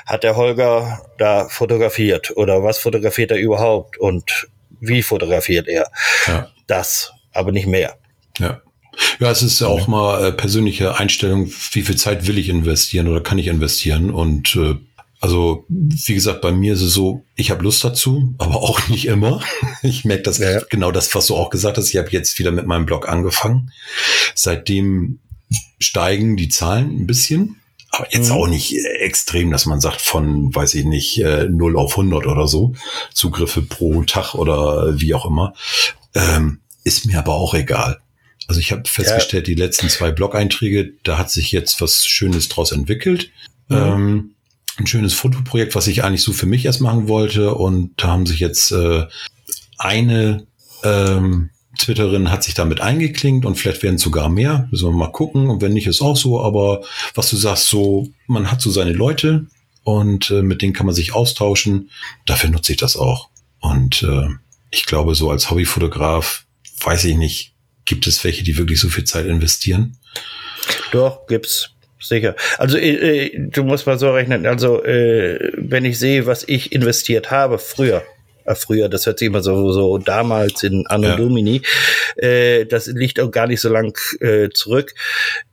[0.06, 4.48] hat der Holger da fotografiert oder was fotografiert er überhaupt und
[4.80, 5.90] wie fotografiert er.
[6.26, 6.48] Ja.
[6.66, 7.96] Das, aber nicht mehr.
[8.38, 8.62] Ja.
[9.20, 13.06] Ja, es ist ja auch mal äh, persönliche Einstellung, wie viel Zeit will ich investieren
[13.06, 14.74] oder kann ich investieren und äh,
[15.20, 19.06] also, wie gesagt, bei mir ist es so, ich habe Lust dazu, aber auch nicht
[19.06, 19.42] immer.
[19.82, 20.60] Ich merke das ja.
[20.70, 21.90] genau das, was du auch gesagt hast.
[21.90, 23.70] Ich habe jetzt wieder mit meinem Blog angefangen.
[24.34, 25.20] Seitdem
[25.78, 28.34] steigen die Zahlen ein bisschen, aber jetzt mhm.
[28.34, 32.48] auch nicht extrem, dass man sagt von, weiß ich nicht, 0 äh, auf 100 oder
[32.48, 32.74] so,
[33.14, 35.54] Zugriffe pro Tag oder wie auch immer.
[36.14, 38.00] Ähm, ist mir aber auch egal.
[38.48, 39.54] Also ich habe festgestellt, ja.
[39.54, 43.30] die letzten zwei Blog-Einträge, da hat sich jetzt was Schönes draus entwickelt.
[43.68, 43.76] Mhm.
[43.76, 44.34] Ähm,
[44.78, 47.54] ein schönes Fotoprojekt, was ich eigentlich so für mich erst machen wollte.
[47.54, 49.06] Und da haben sich jetzt äh,
[49.76, 50.46] eine
[50.84, 54.68] ähm, Twitterin hat sich damit eingeklinkt und vielleicht werden sogar mehr.
[54.70, 55.48] Müssen wir mal gucken.
[55.48, 56.42] Und wenn nicht, ist auch so.
[56.42, 56.82] Aber
[57.14, 59.46] was du sagst, so, man hat so seine Leute
[59.84, 61.90] und äh, mit denen kann man sich austauschen.
[62.26, 63.30] Dafür nutze ich das auch.
[63.60, 64.28] Und äh,
[64.70, 66.44] ich glaube, so als Hobbyfotograf,
[66.82, 69.96] weiß ich nicht, gibt es welche, die wirklich so viel Zeit investieren?
[70.90, 72.34] Doch, gibt's sicher.
[72.58, 76.72] Also äh, äh, du musst mal so rechnen, also äh, wenn ich sehe, was ich
[76.72, 78.02] investiert habe früher,
[78.44, 81.16] äh, früher, das hört sich immer so, so damals in Anno ja.
[81.16, 81.62] Domini,
[82.16, 84.94] äh, das liegt auch gar nicht so lang äh, zurück.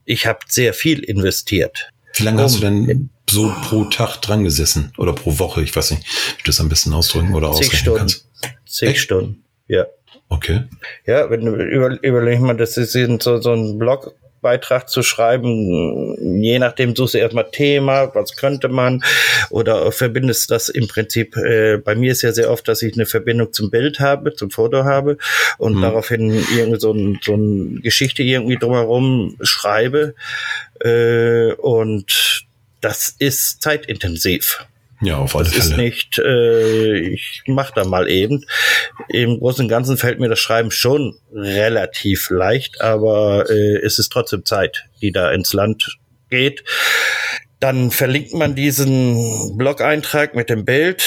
[0.05, 1.89] Ich habe sehr viel investiert.
[2.13, 5.91] Wie lange hast du denn so pro Tag dran gesessen oder pro Woche, ich weiß
[5.91, 6.05] nicht,
[6.37, 7.99] wie du das am besten ausdrücken oder Zig ausrechnen Stunden.
[7.99, 8.27] kannst.
[8.65, 8.99] Zig Echt?
[8.99, 9.85] Stunden, ja.
[10.29, 10.63] Okay.
[11.05, 13.77] Ja, wenn du über, überleg mal, das ist so, so ein
[14.45, 19.03] Blogbeitrag zu schreiben, je nachdem suchst du erstmal Thema, was könnte man,
[19.49, 23.07] oder verbindest das im Prinzip, äh, bei mir ist ja sehr oft, dass ich eine
[23.07, 25.17] Verbindung zum Bild habe, zum Foto habe
[25.57, 25.81] und Mhm.
[25.81, 30.13] daraufhin irgendwie so, ein, so eine Geschichte irgendwie drumherum schreibe
[30.81, 32.45] äh, und
[32.81, 34.65] das ist zeitintensiv.
[35.01, 35.83] Ja, auf alle Das ist Fälle.
[35.83, 38.45] nicht, äh, ich mach da mal eben.
[39.09, 44.09] Im Großen und Ganzen fällt mir das Schreiben schon relativ leicht, aber äh, es ist
[44.11, 45.97] trotzdem Zeit, die da ins Land
[46.29, 46.63] geht.
[47.59, 51.03] Dann verlinkt man diesen Blog-Eintrag mit dem Bild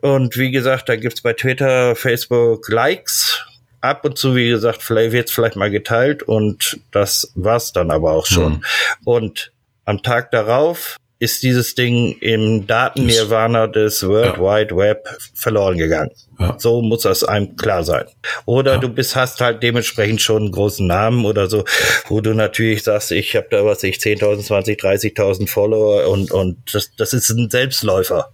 [0.00, 3.44] und wie gesagt, da gibt's bei Twitter, Facebook Likes.
[3.80, 8.12] Ab und zu, wie gesagt, vielleicht wird's vielleicht mal geteilt und das war's dann aber
[8.12, 8.54] auch schon.
[8.54, 8.62] Mhm.
[9.04, 9.52] Und
[9.84, 14.40] am Tag darauf ist dieses Ding im Daten-Nirvana des World Ja.
[14.42, 16.10] Wide Web verloren gegangen.
[16.38, 16.54] Ja.
[16.58, 18.04] So muss das einem klar sein.
[18.46, 18.78] Oder Ja.
[18.78, 21.64] du bist, hast halt dementsprechend schon einen großen Namen oder so,
[22.06, 26.58] wo du natürlich sagst, ich habe da was, ich 10.000, 20, 30.000 Follower und, und
[26.72, 28.30] das, das ist ein Selbstläufer.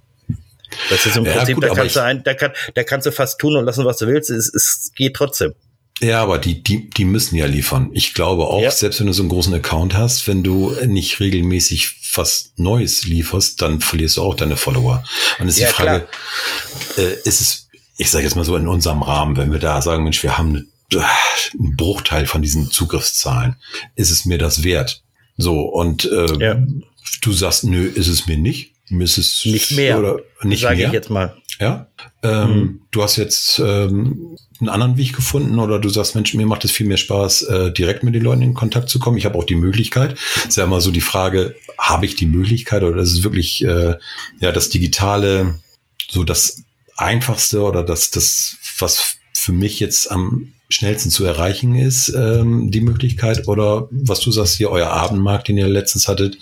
[0.90, 3.38] Das ist im Prinzip, gut, da kannst du ein, da, kann, da kannst du fast
[3.40, 4.28] tun und lassen, was du willst.
[4.28, 5.54] Es, es geht trotzdem.
[6.00, 7.90] Ja, aber die, die, die müssen ja liefern.
[7.92, 8.70] Ich glaube auch, Ja.
[8.70, 13.62] selbst wenn du so einen großen Account hast, wenn du nicht regelmäßig was Neues lieferst,
[13.62, 15.04] dann verlierst du auch deine Follower.
[15.38, 16.08] Und ist Ja, die Frage,
[16.96, 20.02] äh, ist es, ich sage jetzt mal so in unserem Rahmen, wenn wir da sagen,
[20.04, 21.04] Mensch, wir haben eine,
[21.58, 23.56] einen Bruchteil von diesen Zugriffszahlen,
[23.94, 25.02] ist es mir das wert?
[25.36, 26.62] So, und äh, Ja.
[27.22, 28.72] du sagst, nö, ist es mir nicht.
[28.90, 29.98] Es Nicht mehr.
[29.98, 30.86] Oder nicht Sage mehr.
[30.88, 31.36] ich jetzt mal.
[31.60, 31.88] Ja.
[32.22, 36.64] Ähm, Du hast jetzt ähm, einen anderen Weg gefunden oder du sagst, Mensch, mir macht
[36.64, 39.16] es viel mehr Spaß, äh, direkt mit den Leuten in Kontakt zu kommen.
[39.16, 40.16] Ich habe auch die Möglichkeit.
[40.46, 43.96] Ist ja immer so die Frage, habe ich die Möglichkeit oder ist es wirklich äh,
[44.40, 45.56] ja das Digitale
[46.08, 46.62] so das
[46.96, 52.80] Einfachste oder das, das, was für mich jetzt am schnellsten zu erreichen ist, ähm, die
[52.80, 53.48] Möglichkeit?
[53.48, 56.36] Oder was du sagst, hier euer Abendmarkt, den ihr letztens hattet,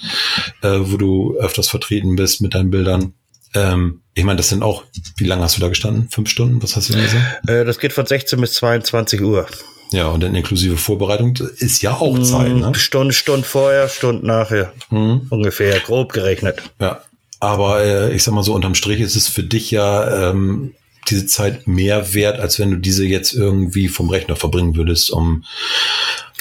[0.63, 3.15] äh, wo du öfters vertreten bist mit deinen Bildern.
[3.55, 4.85] Ähm, ich meine, das sind auch,
[5.17, 6.09] wie lange hast du da gestanden?
[6.11, 6.63] Fünf Stunden?
[6.63, 7.49] Was hast du denn gesagt?
[7.49, 9.47] Äh, das geht von 16 bis 22 Uhr.
[9.93, 12.75] Ja, und dann inklusive Vorbereitung ist ja auch Zeit, ne?
[12.75, 14.73] Stunde, Stunde vorher, Stunde nachher.
[14.91, 15.27] Mhm.
[15.29, 16.63] Ungefähr, grob gerechnet.
[16.81, 17.03] Ja.
[17.41, 20.75] Aber äh, ich sag mal so, unterm Strich ist es für dich ja ähm,
[21.09, 25.45] diese Zeit mehr wert, als wenn du diese jetzt irgendwie vom Rechner verbringen würdest, um,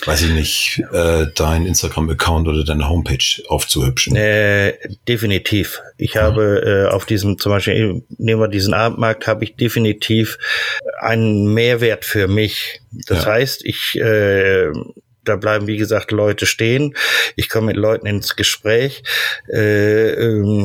[0.06, 4.15] weiß ich nicht, äh, dein Instagram-Account oder deine Homepage aufzuhübschen.
[4.15, 4.74] Äh,
[5.08, 5.82] definitiv.
[5.97, 10.38] Ich habe äh, auf diesem, zum Beispiel, nehmen wir diesen Abendmarkt, habe ich definitiv
[11.00, 12.82] einen Mehrwert für mich.
[13.08, 13.32] Das Ja.
[13.32, 14.71] heißt, ich äh,
[15.24, 16.95] da bleiben, wie gesagt, Leute stehen.
[17.36, 19.04] Ich komme mit Leuten ins Gespräch,
[19.54, 20.61] äh, ähm,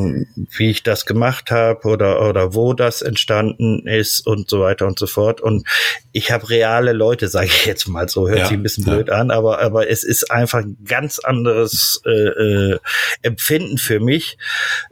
[0.51, 4.97] wie ich das gemacht habe oder, oder wo das entstanden ist und so weiter und
[4.99, 5.41] so fort.
[5.41, 5.67] Und
[6.11, 8.95] ich habe reale Leute, sage ich jetzt mal so, hört Ja, sich ein bisschen ja.
[8.95, 12.79] blöd an, aber, aber es ist einfach ein ganz anderes äh, äh,
[13.21, 14.37] Empfinden für mich,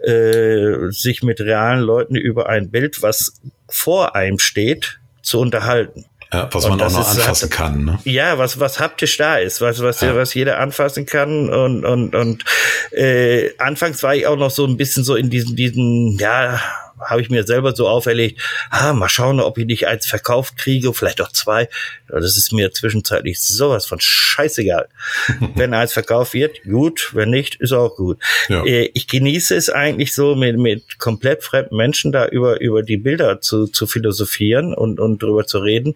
[0.04, 6.06] äh, sich mit realen Leuten über ein Bild, was vor einem steht, zu unterhalten.
[6.34, 8.00] Ja, was man auch noch ist- anfassen kann, ne?
[8.04, 10.16] Ja, was was haptisch da ist, was was Ja.
[10.16, 12.44] was jeder anfassen kann und und und
[12.92, 16.60] äh, anfangs war ich auch noch so ein bisschen so in diesen diesen ja
[17.00, 20.94] habe ich mir selber so auferlegt, ah, mal schauen, ob ich nicht eins verkauft kriege,
[20.94, 21.68] vielleicht auch zwei.
[22.08, 24.88] Das ist mir zwischenzeitlich sowas von scheißegal.
[25.56, 28.20] wenn eins verkauft wird, gut, wenn nicht, ist auch gut.
[28.50, 28.64] Ja.
[28.66, 32.98] Äh, ich genieße es eigentlich so, mit, mit komplett fremden Menschen da über, über die
[32.98, 35.96] Bilder zu, zu philosophieren und, und drüber zu reden.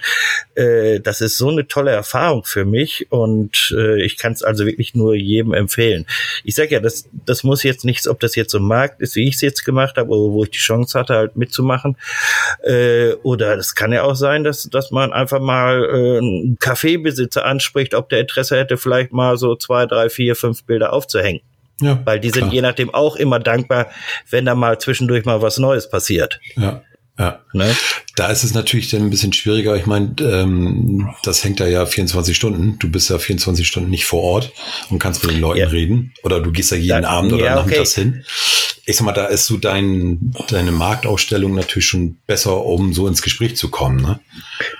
[0.56, 4.66] Äh, das ist so eine tolle Erfahrung für mich und äh, ich kann es also
[4.66, 6.06] wirklich nur jedem empfehlen.
[6.44, 9.16] Ich sage ja, das, das muss jetzt nichts, ob das jetzt so ein Markt ist,
[9.16, 11.98] wie ich es jetzt gemacht habe, oder wo ich die Chance hatte, halt mitzumachen.
[12.64, 17.46] Äh, oder das kann ja auch sein, dass, dass man einfach mal äh, einen Kaffeebesitzer
[17.46, 21.42] anspricht, ob der Interesse hätte, vielleicht mal so zwei, drei, vier, fünf Bilder aufzuhängen.
[21.82, 22.54] Ja, Weil die sind klar.
[22.54, 23.88] je nachdem auch immer dankbar,
[24.30, 26.42] wenn da mal zwischendurch mal was Neues passiert.
[26.58, 26.82] Ja,
[27.18, 27.40] ja.
[27.54, 27.74] Ne?
[28.18, 29.78] Da ist es natürlich dann ein bisschen schwieriger.
[29.78, 32.78] Ich meine, ähm, das hängt da ja 24 Stunden.
[32.80, 34.52] Du bist ja 24 Stunden nicht vor Ort
[34.90, 35.68] und kannst mit den Leuten Ja.
[35.68, 36.14] reden.
[36.24, 37.60] Oder du gehst ja jeden Da- Abend oder ja, okay.
[37.62, 38.26] nachmittags hin.
[38.90, 43.22] Ich sag mal, da ist so dein, deine Marktausstellung natürlich schon besser, um so ins
[43.22, 44.02] Gespräch zu kommen.
[44.02, 44.20] Ne?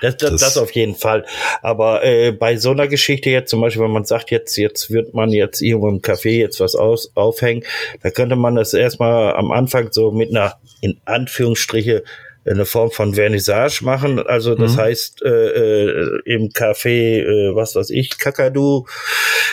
[0.00, 1.24] Das, das, Das- das auf jeden Fall.
[1.62, 5.14] Aber äh, bei so einer Geschichte jetzt, zum Beispiel, wenn man sagt, jetzt, jetzt wird
[5.14, 7.62] man jetzt irgendwo im Café jetzt was aus, aufhängen,
[8.02, 12.02] da könnte man das erstmal am Anfang so mit einer, in Anführungsstriche,
[12.44, 14.18] eine Form von Vernissage machen.
[14.18, 14.80] Also das Mhm.
[14.80, 18.86] heißt, äh, äh, im Café, äh, was weiß ich, Kakadu,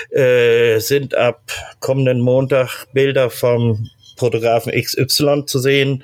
[0.10, 6.04] äh, sind ab kommenden Montag Bilder vom Fotografen XY zu sehen.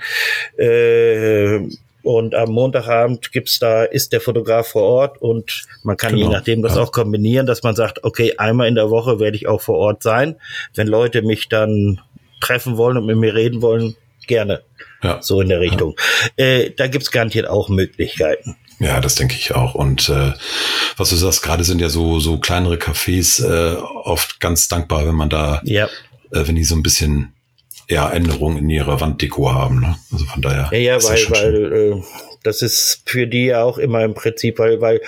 [0.58, 1.60] Äh,
[2.04, 6.28] und am Montagabend gibt's da, ist der Fotograf vor Ort und man kann genau.
[6.28, 6.82] je nachdem das ja.
[6.82, 10.04] auch kombinieren, dass man sagt, okay, einmal in der Woche werde ich auch vor Ort
[10.04, 10.36] sein.
[10.76, 12.02] Wenn Leute mich dann
[12.42, 13.96] treffen wollen und mit mir reden wollen,
[14.28, 14.64] gerne.
[15.02, 15.22] Ja.
[15.22, 15.96] So in der Richtung.
[16.38, 16.46] Ja.
[16.46, 18.58] Äh, da gibt's garantiert auch Möglichkeiten.
[18.80, 19.76] Ja, das denke ich auch.
[19.76, 20.34] Und äh,
[20.98, 25.16] was du sagst, gerade sind ja so so kleinere Cafés äh, oft ganz dankbar, wenn
[25.16, 25.86] man da, ja.
[26.32, 27.34] äh, wenn die so ein bisschen
[27.90, 29.82] ja, Änderungen in ihrer Wanddeko haben.
[29.82, 29.96] Ne?
[30.12, 30.70] Also von daher.
[30.72, 32.04] Ja, ja, weil, weil äh,
[32.44, 35.02] das ist für die ja auch immer im Prinzip, weil, weil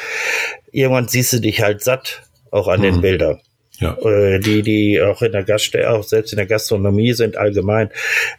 [0.71, 2.83] irgendwann siehst du dich halt satt, auch an mhm.
[2.83, 3.41] den Bildern.
[3.79, 3.97] Ja.
[3.97, 7.89] Äh, die, die auch in der Gaststätte, auch selbst in der Gastronomie sind allgemein,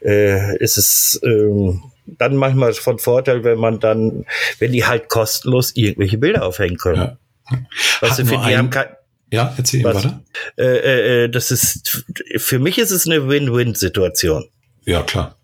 [0.02, 4.24] äh, ist es äh, dann manchmal von Vorteil, wenn man dann,
[4.58, 7.18] wenn die halt kostenlos irgendwelche Bilder aufhängen können.
[7.50, 7.58] Ja.
[8.00, 8.88] Weißt du, für die haben kein,
[9.32, 9.96] ja, erzähl Was?
[9.96, 10.20] weiter.
[10.56, 12.04] Äh, äh, äh, das ist,
[12.36, 14.48] für mich ist es eine Win-Win-Situation.
[14.84, 15.36] Ja, klar.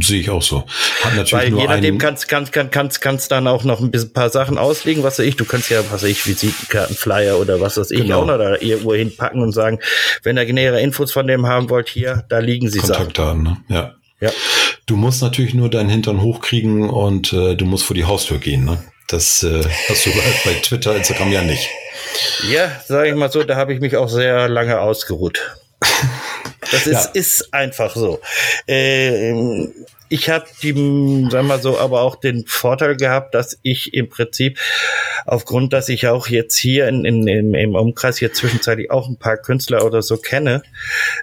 [0.00, 0.64] Sehe ich auch so.
[1.02, 3.90] Hat natürlich Weil nur je nachdem kannst, kannst, kannst, kannst, kannst dann auch noch ein
[3.90, 5.34] bisschen, paar Sachen auslegen, was weiß ich.
[5.34, 8.20] Du kannst ja, was weiß ich, Visitenkarten, Flyer oder was weiß ich genau.
[8.20, 9.80] auch noch da irgendwo hinpacken und sagen,
[10.22, 13.56] wenn ihr nähere Infos von dem haben wollt, hier, da liegen sie Kontaktdaten, ne?
[13.68, 13.94] Ja.
[14.20, 14.30] Ja.
[14.86, 18.64] Du musst natürlich nur deinen Hintern hochkriegen und äh, du musst vor die Haustür gehen,
[18.64, 18.84] ne?
[19.08, 20.10] Das äh, hast du
[20.44, 21.68] bei Twitter, Instagram ja nicht.
[22.50, 25.56] Ja, sage ich mal so, da habe ich mich auch sehr lange ausgeruht.
[26.70, 27.10] Das ist, ja.
[27.14, 28.20] ist einfach so.
[28.66, 29.32] Äh,
[30.08, 34.58] ich habe die, sagen wir so, aber auch den Vorteil gehabt, dass ich im Prinzip
[35.24, 39.18] aufgrund, dass ich auch jetzt hier in, in, in, im Umkreis hier zwischenzeitlich auch ein
[39.18, 40.62] paar Künstler oder so kenne,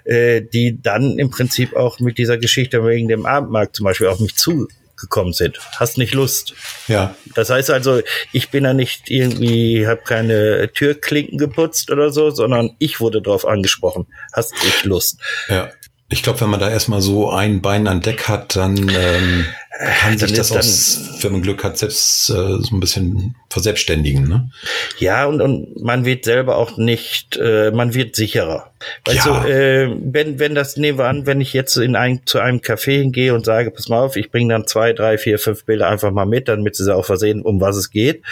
[0.04, 4.20] äh, die dann im Prinzip auch mit dieser Geschichte wegen dem Abendmarkt zum Beispiel auf
[4.20, 4.68] mich zu
[5.04, 5.58] gekommen sind.
[5.78, 6.54] Hast nicht Lust.
[6.88, 7.14] Ja.
[7.34, 8.00] Das heißt also,
[8.32, 13.46] ich bin ja nicht irgendwie, habe keine Türklinken geputzt oder so, sondern ich wurde darauf
[13.46, 14.06] angesprochen.
[14.32, 15.20] Hast nicht Lust.
[15.48, 15.70] Ja.
[16.10, 19.46] Ich glaube, wenn man da erstmal so ein Bein an Deck hat, dann ähm,
[19.78, 24.28] kann sich das auch, wenn man Glück hat, selbst äh, so ein bisschen verselbstständigen.
[24.28, 24.50] Ne?
[24.98, 28.70] Ja, und, und man wird selber auch nicht, äh, man wird sicherer.
[29.04, 29.42] Weißt ja.
[29.42, 32.58] du, äh, wenn, wenn das, nehmen wir an, wenn ich jetzt in ein, zu einem
[32.58, 35.88] Café hingehe und sage, pass mal auf, ich bringe dann zwei, drei, vier, fünf Bilder
[35.88, 38.22] einfach mal mit, damit sie auch versehen, um was es geht.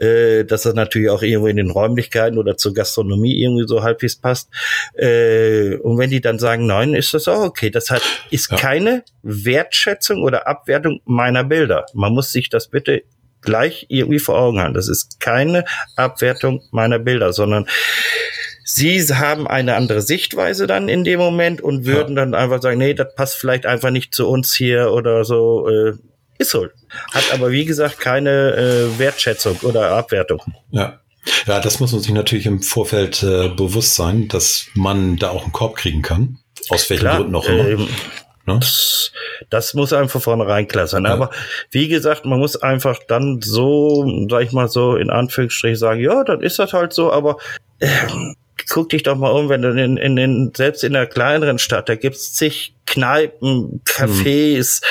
[0.00, 4.16] Äh, dass das natürlich auch irgendwo in den Räumlichkeiten oder zur Gastronomie irgendwie so halbwegs
[4.16, 4.48] passt.
[4.94, 7.70] Äh, und wenn die dann sagen, nein, ist das auch okay.
[7.70, 8.56] Das hat, ist ja.
[8.56, 11.84] keine Wertschätzung oder Abwertung meiner Bilder.
[11.92, 13.02] Man muss sich das bitte
[13.42, 14.72] gleich irgendwie vor Augen haben.
[14.72, 17.66] Das ist keine Abwertung meiner Bilder, sondern
[18.66, 22.24] Sie haben eine andere Sichtweise dann in dem Moment und würden ja.
[22.24, 25.68] dann einfach sagen, nee, das passt vielleicht einfach nicht zu uns hier oder so.
[25.68, 25.92] Äh,
[26.38, 26.66] ist so.
[27.12, 30.40] Hat aber wie gesagt keine äh, Wertschätzung oder Abwertung.
[30.70, 31.00] Ja.
[31.46, 35.44] Ja, das muss man sich natürlich im Vorfeld äh, bewusst sein, dass man da auch
[35.44, 36.38] einen Korb kriegen kann.
[36.68, 37.68] Aus welchen Klar, Gründen auch immer.
[37.68, 37.88] Ähm,
[38.46, 38.58] Ne?
[38.60, 39.12] Das,
[39.50, 41.04] das muss einfach vornherein klar sein.
[41.04, 41.12] Ja.
[41.12, 41.30] Aber
[41.70, 46.24] wie gesagt, man muss einfach dann so, sag ich mal so, in Anführungsstrichen sagen, ja,
[46.24, 47.38] dann ist das halt so, aber
[47.78, 47.88] äh,
[48.68, 51.88] guck dich doch mal um, wenn du in, in, in selbst in der kleineren Stadt,
[51.88, 54.88] da gibt's zig Kneipen, Cafés, hm.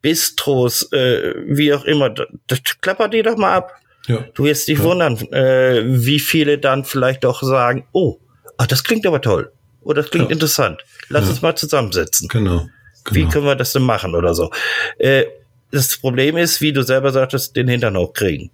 [0.00, 2.10] Bistros, äh, wie auch immer.
[2.10, 3.72] Das, das klappert die doch mal ab.
[4.06, 4.24] Ja.
[4.34, 4.84] Du wirst dich ja.
[4.84, 8.18] wundern, äh, wie viele dann vielleicht doch sagen, oh,
[8.58, 9.52] ach, das klingt aber toll.
[9.82, 10.32] Oder das klingt ja.
[10.32, 10.82] interessant.
[11.08, 12.28] Lass uns mal zusammensetzen.
[12.28, 12.68] Genau.
[13.04, 13.16] Genau.
[13.16, 14.50] Wie können wir das denn machen oder so?
[14.98, 15.24] Äh,
[15.72, 18.50] das Problem ist, wie du selber sagtest, den Hintern hochkriegen.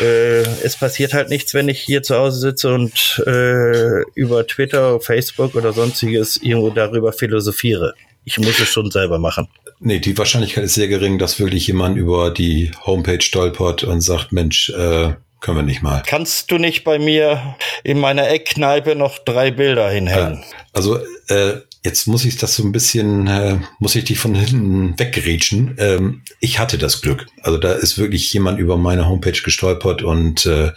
[0.00, 4.98] Äh, es passiert halt nichts, wenn ich hier zu Hause sitze und äh, über Twitter,
[4.98, 7.94] Facebook oder sonstiges irgendwo darüber philosophiere.
[8.24, 9.48] Ich muss es schon selber machen.
[9.80, 14.32] Nee, die Wahrscheinlichkeit ist sehr gering, dass wirklich jemand über die Homepage stolpert und sagt,
[14.32, 16.02] Mensch, äh, können wir nicht mal.
[16.06, 20.44] Kannst du nicht bei mir in meiner Eckkneipe noch drei Bilder hinhängen?
[20.72, 24.98] Also äh, Jetzt muss ich das so ein bisschen, äh, muss ich dich von hinten
[24.98, 25.74] weggerätschen.
[25.78, 27.24] Ähm, ich hatte das Glück.
[27.40, 30.72] Also da ist wirklich jemand über meine Homepage gestolpert und äh,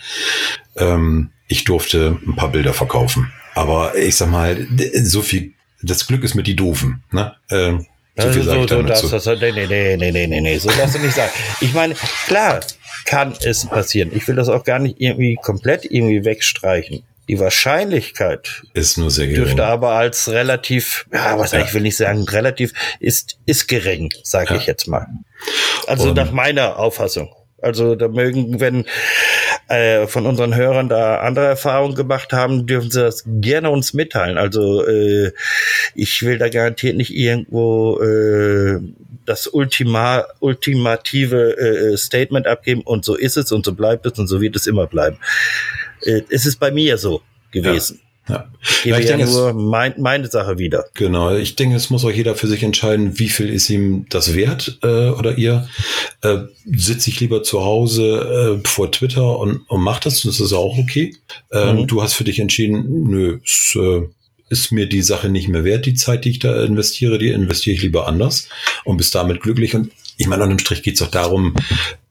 [0.78, 3.30] ähm, ich durfte ein paar Bilder verkaufen.
[3.56, 4.66] Aber ich sag mal,
[5.04, 7.04] so viel, das Glück ist mit die Doofen.
[7.12, 7.34] Ne?
[7.50, 11.00] Ähm, so viel so, so, das, nee, nee, nee, nee, nee, nee, so darfst du
[11.00, 11.32] nicht sagen.
[11.60, 11.94] Ich meine,
[12.26, 12.62] klar
[13.04, 14.12] kann es passieren.
[14.14, 17.04] Ich will das auch gar nicht irgendwie komplett irgendwie wegstreichen.
[17.32, 19.46] Die Wahrscheinlichkeit ist nur sehr gering.
[19.46, 21.62] Dürfte aber als relativ, ja, was ja.
[21.62, 24.60] ich will nicht sagen, relativ ist, ist gering, sage ja.
[24.60, 25.08] ich jetzt mal.
[25.88, 27.34] Also um, nach meiner Auffassung.
[27.62, 28.84] Also da mögen, wenn
[29.70, 34.38] äh, von unseren Hörern da andere Erfahrungen gemacht haben, dürfen sie das gerne uns mitteilen.
[34.38, 35.32] Also äh,
[35.96, 38.82] ich will da garantiert nicht irgendwo äh,
[39.26, 44.28] das Ultima, ultimative äh, Statement abgeben und so ist es und so bleibt es und
[44.28, 45.18] so wird es immer bleiben.
[46.04, 47.22] Äh, es ist bei mir so
[47.52, 48.00] gewesen.
[48.30, 48.50] Ja.
[48.84, 50.86] Gebe ja, ich ja denke, nur mein, meine Sache wieder.
[50.94, 54.36] Genau, ich denke, es muss auch jeder für sich entscheiden, wie viel ist ihm das
[54.36, 55.68] wert äh, oder ihr.
[56.22, 60.54] Äh, Sitze ich lieber zu Hause äh, vor Twitter und, und mach das, das ist
[60.54, 61.16] auch okay.
[61.52, 61.88] Ähm, mhm.
[61.88, 64.04] Du hast für dich entschieden, nö, es, äh,
[64.50, 67.76] ist mir die Sache nicht mehr wert, die Zeit, die ich da investiere, die investiere
[67.76, 68.50] ich lieber anders
[68.84, 69.76] und bist damit glücklich.
[69.76, 71.56] Und ich meine, unterm Strich geht es auch darum,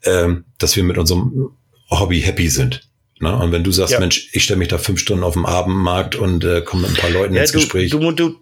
[0.05, 1.51] ähm, dass wir mit unserem
[1.91, 2.90] Hobby happy sind.
[3.21, 3.37] Ne?
[3.37, 4.01] Und wenn du sagst, ja.
[4.01, 6.97] Mensch, ich stelle mich da fünf Stunden auf dem Abendmarkt und äh, komme mit ein
[6.97, 7.91] paar Leuten ja, ins du, Gespräch.
[7.91, 8.37] Du, du,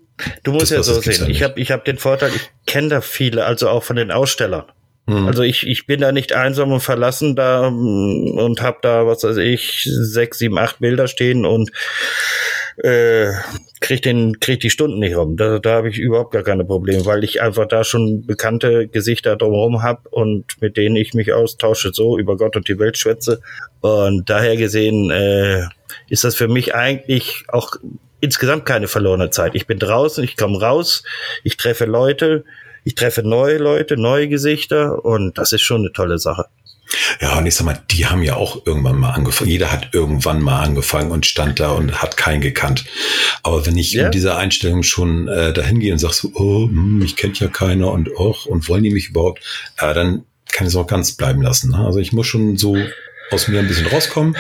[0.45, 1.29] du musst ja so sehen.
[1.29, 4.65] Ich habe ich hab den Vorteil, ich kenne da viele, also auch von den Ausstellern.
[5.09, 5.27] Hm.
[5.27, 9.25] Also ich, ich bin da nicht einsam und verlassen da mm, und habe da, was
[9.25, 11.73] weiß ich, sechs, sieben, acht Bilder stehen und
[12.85, 13.33] äh,
[13.81, 15.37] krieg den krieg die Stunden nicht rum.
[15.37, 19.37] Da, da habe ich überhaupt gar keine Probleme, weil ich einfach da schon bekannte Gesichter
[19.37, 23.41] drumherum habe und mit denen ich mich austausche, so über Gott und die Welt schwätze.
[23.81, 25.65] Und daher gesehen äh,
[26.09, 27.73] ist das für mich eigentlich auch
[28.21, 29.55] insgesamt keine verlorene Zeit.
[29.55, 31.05] Ich bin draußen, ich komme raus,
[31.45, 32.45] ich treffe Leute,
[32.85, 36.47] ich treffe neue Leute, neue Gesichter und das ist schon eine tolle Sache.
[37.21, 39.51] Ja, und ich sag mal, die haben ja auch irgendwann mal angefangen.
[39.51, 42.85] Jeder hat irgendwann mal angefangen und stand da und hat keinen gekannt.
[43.43, 44.07] Aber wenn ich ja.
[44.07, 47.49] in dieser Einstellung schon äh, dahin gehe und sag so, oh, hm, mich kennt ja
[47.49, 49.41] keiner und och, und wollen die mich überhaupt,
[49.79, 51.71] äh, dann kann ich es auch ganz bleiben lassen.
[51.71, 51.79] Ne?
[51.79, 52.77] Also ich muss schon so
[53.31, 54.37] aus mir ein bisschen rauskommen.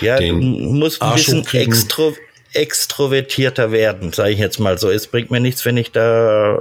[0.00, 2.14] Ja, du musst ein bisschen extro
[2.54, 4.90] extrovertierter werden, sage ich jetzt mal so.
[4.90, 6.58] Es bringt mir nichts, wenn ich da,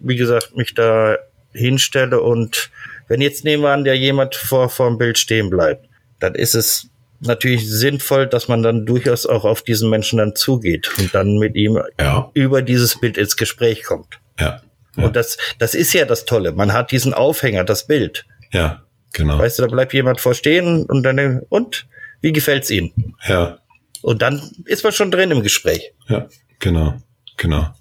[0.00, 1.18] wie gesagt, mich da
[1.52, 2.70] hinstelle und
[3.08, 5.88] wenn jetzt nehmen wir an, der jemand vor, vor dem Bild stehen bleibt,
[6.20, 6.88] dann ist es
[7.20, 11.54] natürlich sinnvoll, dass man dann durchaus auch auf diesen Menschen dann zugeht und dann mit
[11.54, 12.30] ihm ja.
[12.34, 14.20] über dieses Bild ins Gespräch kommt.
[14.38, 14.62] Ja.
[14.96, 15.04] ja.
[15.04, 16.52] Und das, das ist ja das Tolle.
[16.52, 18.26] Man hat diesen Aufhänger, das Bild.
[18.52, 18.82] Ja,
[19.12, 19.38] genau.
[19.38, 21.86] Weißt du, da bleibt jemand vorstehen und dann, und?
[22.20, 23.16] Wie gefällt's Ihnen?
[23.26, 23.58] Ja.
[24.00, 25.92] Und dann ist man schon drin im Gespräch.
[26.08, 26.28] Ja,
[26.58, 26.94] genau,
[27.36, 27.72] genau.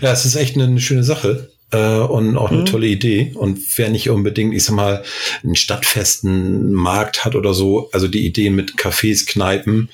[0.00, 2.66] Ja, es ist echt eine schöne Sache äh, und auch eine mhm.
[2.66, 3.32] tolle Idee.
[3.34, 5.02] Und wer nicht unbedingt, ich sag mal,
[5.42, 9.90] einen stadtfesten Markt hat oder so, also die Idee mit Cafés, Kneipen,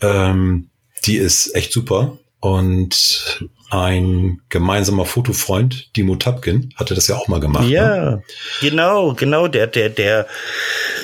[0.00, 0.68] ähm,
[1.04, 2.18] die ist echt super.
[2.40, 7.68] Und ein gemeinsamer Fotofreund, Dimo Tapkin, hatte das ja auch mal gemacht.
[7.68, 8.22] Ja, ne?
[8.60, 9.48] genau, genau.
[9.48, 10.26] Der, der, der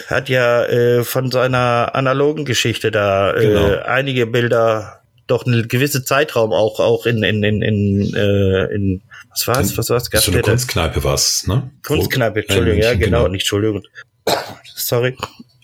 [0.07, 3.83] hat ja äh, von seiner analogen Geschichte da äh, genau.
[3.85, 5.02] einige Bilder
[5.33, 9.79] doch eine gewisse Zeitraum auch auch in in in in, äh, in was war's?
[9.79, 10.11] Was war's?
[10.13, 11.71] So eine Kunstkneipe war's, ne?
[11.83, 13.83] Kunstkneipe, Entschuldigung, ja, genau, genau, nicht Entschuldigung.
[14.75, 15.17] Sorry.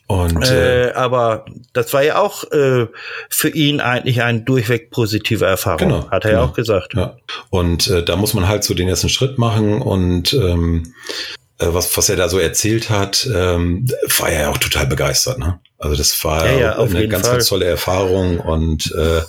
[0.08, 1.44] Und äh, äh, aber
[1.74, 2.86] das war ja auch äh,
[3.28, 6.94] für ihn eigentlich eine durchweg positive Erfahrung, genau, hat er genau, ja auch gesagt.
[6.94, 7.16] Ja.
[7.50, 11.96] Und äh, da muss man halt so den ersten Schritt machen und ähm, äh, was,
[11.96, 13.86] was er da so erzählt hat, ähm,
[14.18, 15.38] war er ja auch total begeistert.
[15.38, 15.58] Ne?
[15.78, 17.36] Also das war ja, ja, eine ganz, Fall.
[17.36, 19.22] ganz tolle Erfahrung und äh,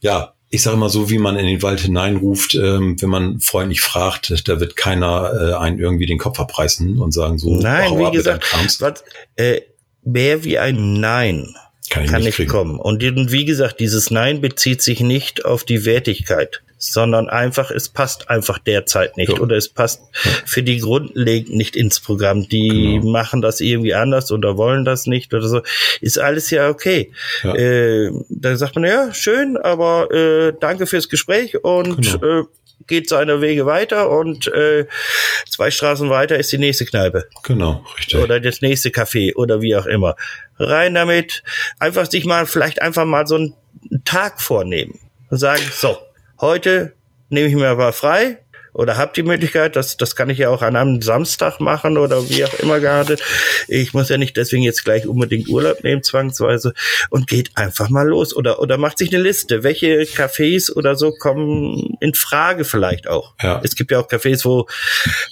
[0.00, 3.80] ja, ich sage immer so, wie man in den Wald hineinruft, ähm, wenn man freundlich
[3.80, 8.10] fragt, da wird keiner äh, einen irgendwie den Kopf abreißen und sagen so, nein, wie
[8.12, 8.46] gesagt,
[8.80, 9.04] was,
[9.34, 9.62] äh,
[10.04, 11.54] mehr wie ein Nein
[11.90, 12.78] kann, ich kann nicht, nicht kommen.
[12.78, 18.28] Und wie gesagt, dieses Nein bezieht sich nicht auf die Wertigkeit sondern einfach, es passt
[18.28, 19.40] einfach derzeit nicht ja.
[19.40, 20.30] oder es passt ja.
[20.44, 22.48] für die grundlegend nicht ins Programm.
[22.48, 23.10] Die genau.
[23.10, 25.62] machen das irgendwie anders oder wollen das nicht oder so.
[26.00, 27.12] Ist alles ja okay.
[27.42, 27.54] Ja.
[27.54, 32.40] Äh, da sagt man, ja, schön, aber äh, danke fürs Gespräch und genau.
[32.40, 32.44] äh,
[32.86, 34.86] geht seine Wege weiter und äh,
[35.48, 37.26] zwei Straßen weiter ist die nächste Kneipe.
[37.42, 38.20] Genau, richtig.
[38.20, 40.16] Oder das nächste Café oder wie auch immer.
[40.58, 41.42] Rein damit,
[41.78, 43.54] einfach sich mal, vielleicht einfach mal so einen
[44.04, 45.00] Tag vornehmen
[45.30, 45.98] und sagen, so,
[46.40, 46.92] heute
[47.28, 48.38] nehme ich mir aber frei
[48.76, 52.28] oder habe die Möglichkeit, das, das kann ich ja auch an einem Samstag machen oder
[52.28, 53.16] wie auch immer gerade.
[53.68, 56.74] Ich muss ja nicht deswegen jetzt gleich unbedingt Urlaub nehmen, zwangsweise,
[57.08, 61.12] und geht einfach mal los oder, oder macht sich eine Liste, welche Cafés oder so
[61.12, 63.32] kommen in Frage vielleicht auch.
[63.42, 63.62] Ja.
[63.64, 64.66] Es gibt ja auch Cafés, wo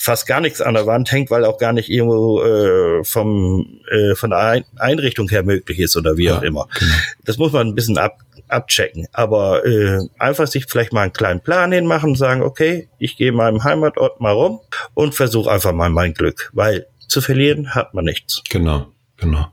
[0.00, 4.14] fast gar nichts an der Wand hängt, weil auch gar nicht irgendwo äh, vom, äh,
[4.14, 6.66] von der Einrichtung her möglich ist oder wie ja, auch immer.
[6.78, 6.94] Genau.
[7.26, 9.06] Das muss man ein bisschen ab, abchecken.
[9.12, 13.64] Aber äh, einfach sich vielleicht mal einen kleinen Plan hinmachen sagen, okay, ich gehe meinem
[13.64, 14.60] Heimatort mal rum
[14.94, 18.42] und versuche einfach mal mein Glück, weil zu verlieren hat man nichts.
[18.50, 18.86] Genau.
[19.16, 19.46] Genau.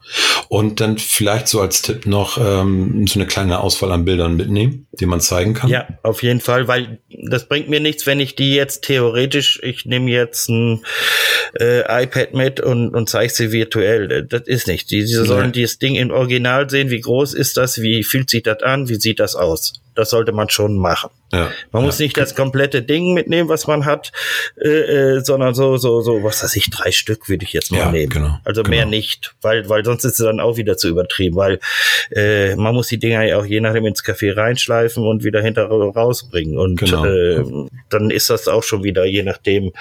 [0.53, 4.85] Und dann vielleicht so als Tipp noch ähm, so eine kleine Auswahl an Bildern mitnehmen,
[4.91, 5.69] die man zeigen kann.
[5.69, 9.85] Ja, auf jeden Fall, weil das bringt mir nichts, wenn ich die jetzt theoretisch, ich
[9.85, 10.83] nehme jetzt ein
[11.57, 14.27] äh, iPad mit und, und zeige sie virtuell.
[14.27, 14.91] Das ist nicht.
[14.91, 15.51] Die, die sollen ja.
[15.51, 18.95] dieses Ding im Original sehen, wie groß ist das, wie fühlt sich das an, wie
[18.95, 19.81] sieht das aus.
[19.95, 21.09] Das sollte man schon machen.
[21.33, 21.49] Ja.
[21.71, 24.11] Man muss nicht das komplette Ding mitnehmen, was man hat,
[24.61, 27.77] äh, äh, sondern so, so, so, was weiß ich, drei Stück würde ich jetzt mal
[27.79, 28.09] Ja, nehmen.
[28.09, 28.75] genau, also genau.
[28.75, 31.59] mehr nicht, weil, weil sonst ist es dann auch wieder zu übertrieben, weil
[32.11, 35.65] äh, man muss die Dinger ja auch je nachdem ins Café reinschleifen und wieder hinter
[35.67, 36.57] rausbringen.
[36.57, 37.05] Und Genau.
[37.05, 37.43] äh,
[37.89, 39.71] dann ist das auch schon wieder, je nachdem,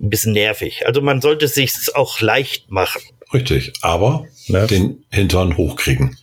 [0.00, 0.86] ein bisschen nervig.
[0.86, 3.00] Also man sollte es sich auch leicht machen.
[3.32, 3.72] Richtig.
[3.82, 4.66] Aber Ne?
[4.66, 6.16] den Hintern hochkriegen.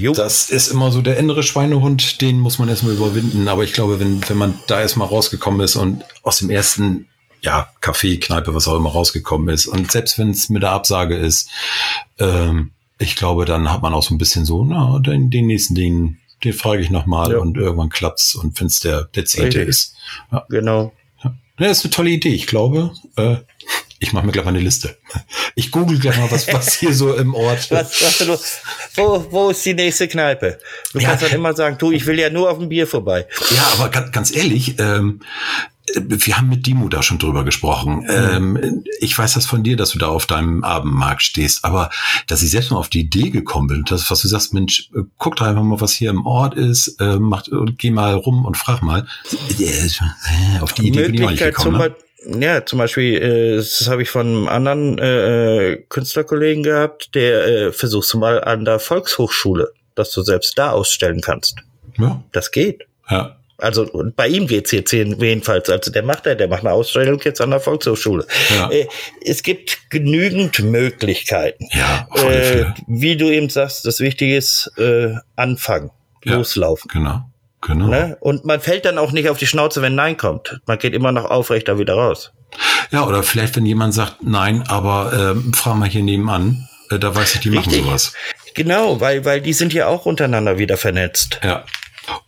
[0.00, 0.12] Jo.
[0.12, 3.48] Das ist immer so der innere Schweinehund, den muss man erstmal überwinden.
[3.48, 7.08] Aber ich glaube, wenn, wenn man da erstmal rausgekommen ist und aus dem ersten,
[7.40, 11.16] ja, Café, Kneipe, was auch immer rausgekommen ist, und selbst wenn es mit der Absage
[11.16, 11.48] ist,
[12.18, 15.74] ähm, ich glaube, dann hat man auch so ein bisschen so, na, den, den nächsten,
[15.74, 17.38] den, den frage ich nochmal Ja.
[17.38, 19.68] und irgendwann klappt's und wenn's der, der zehnte Richtig.
[19.68, 19.94] ist.
[20.30, 20.46] Ja.
[20.48, 20.92] Genau.
[21.58, 22.30] Ja, ist eine tolle Idee.
[22.34, 23.36] Ich glaube, äh,
[24.02, 24.98] ich mache mir gleich mal eine Liste.
[25.54, 27.52] Ich google gleich mal, was, was hier so im Ort.
[27.70, 30.58] Was, was du, wo, wo ist die nächste Kneipe?
[30.92, 31.10] Du Ja.
[31.10, 33.26] kannst dann immer sagen, du, ich will ja nur auf ein Bier vorbei.
[33.54, 35.20] Ja, aber ganz, ganz ehrlich, ähm,
[35.94, 38.06] wir haben mit Dimo da schon drüber gesprochen.
[38.08, 41.90] Ähm, ich weiß das von dir, dass du da auf deinem Abendmarkt stehst, aber
[42.26, 45.00] dass ich selbst mal auf die Idee gekommen bin, das, was du sagst, Mensch, äh,
[45.18, 48.44] guck doch einfach mal, was hier im Ort ist, äh, mach, und geh mal rum
[48.46, 49.06] und frag mal.
[49.58, 51.78] Äh, Auf die Idee bin ich auch nicht gekommen.
[51.78, 51.96] Ne?
[52.26, 57.46] Ja, zum Beispiel, äh, das habe ich von einem anderen äh, äh, Künstlerkollegen gehabt, der
[57.46, 61.56] äh, versuchst du mal an der Volkshochschule, dass du selbst da ausstellen kannst.
[61.98, 62.86] Ja, Das geht.
[63.10, 65.68] ja, Also bei ihm geht's jetzt jedenfalls.
[65.68, 68.26] Also der macht er, der macht eine Ausstellung jetzt an der Volkshochschule.
[68.56, 68.70] Ja.
[68.70, 68.86] Äh,
[69.24, 71.68] es gibt genügend Möglichkeiten.
[71.72, 75.90] ja, Äh, wie du eben sagst, das Wichtige ist äh, anfangen,
[76.24, 76.36] Ja.
[76.36, 76.88] loslaufen.
[76.92, 77.22] Genau,
[77.62, 77.86] genau.
[77.86, 78.16] Ne?
[78.20, 80.60] Und man fällt dann auch nicht auf die Schnauze, wenn Nein kommt.
[80.66, 82.32] Man geht immer noch aufrecht da wieder raus.
[82.90, 87.14] Ja, oder vielleicht, wenn jemand sagt, nein, aber ähm, frag mal hier nebenan, äh, da
[87.14, 87.84] weiß ich, die machen Richtig.
[87.86, 88.12] sowas.
[88.54, 91.40] Genau, weil, weil die sind ja auch untereinander wieder vernetzt.
[91.42, 91.64] Ja.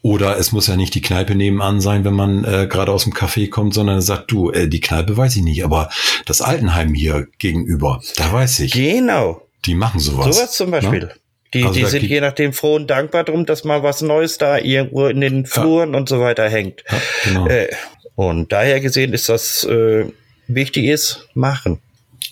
[0.02, 3.12] Oder es muss ja nicht die Kneipe nebenan sein, wenn man äh, gerade aus dem
[3.12, 5.90] Café kommt, sondern sagt, du, äh, die Kneipe weiß ich nicht, aber
[6.26, 10.36] das Altenheim hier gegenüber, da weiß ich, Genau, die machen sowas.
[10.36, 11.00] sowas zum Beispiel.
[11.00, 11.14] Ne?
[11.54, 14.58] Die, Also die sind je nachdem froh und dankbar drum, dass mal was Neues da
[14.58, 16.82] irgendwo in den Fluren und so weiter hängt.
[16.90, 17.68] Ja, genau, Äh,
[18.16, 20.04] und daher gesehen ist das äh,
[20.48, 21.80] wichtig ist, machen.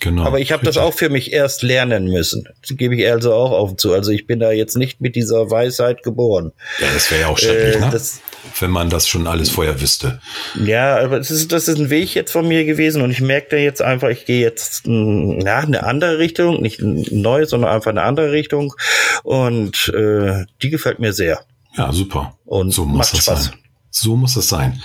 [0.00, 0.24] genau.
[0.24, 2.48] Aber ich habe das auch für mich erst lernen müssen.
[2.60, 3.92] Das gebe ich also auch auf zu.
[3.92, 6.52] Also ich bin da jetzt nicht mit dieser Weisheit geboren.
[6.80, 7.88] Ja, das wäre ja auch schrecklich, Äh, ne?
[7.90, 8.20] das-
[8.60, 10.20] wenn man das schon alles vorher wüsste.
[10.62, 13.48] Ja, aber das ist, das ist ein Weg jetzt von mir gewesen und ich merke
[13.50, 17.90] da jetzt einfach, ich gehe jetzt mh, ja, eine andere Richtung, nicht neue, sondern einfach
[17.90, 18.74] eine andere Richtung
[19.22, 21.40] und äh, die gefällt mir sehr.
[21.76, 22.36] Ja, super.
[22.44, 23.44] Und so muss macht das Spaß.
[23.44, 23.54] sein.
[23.90, 24.82] So muss es sein.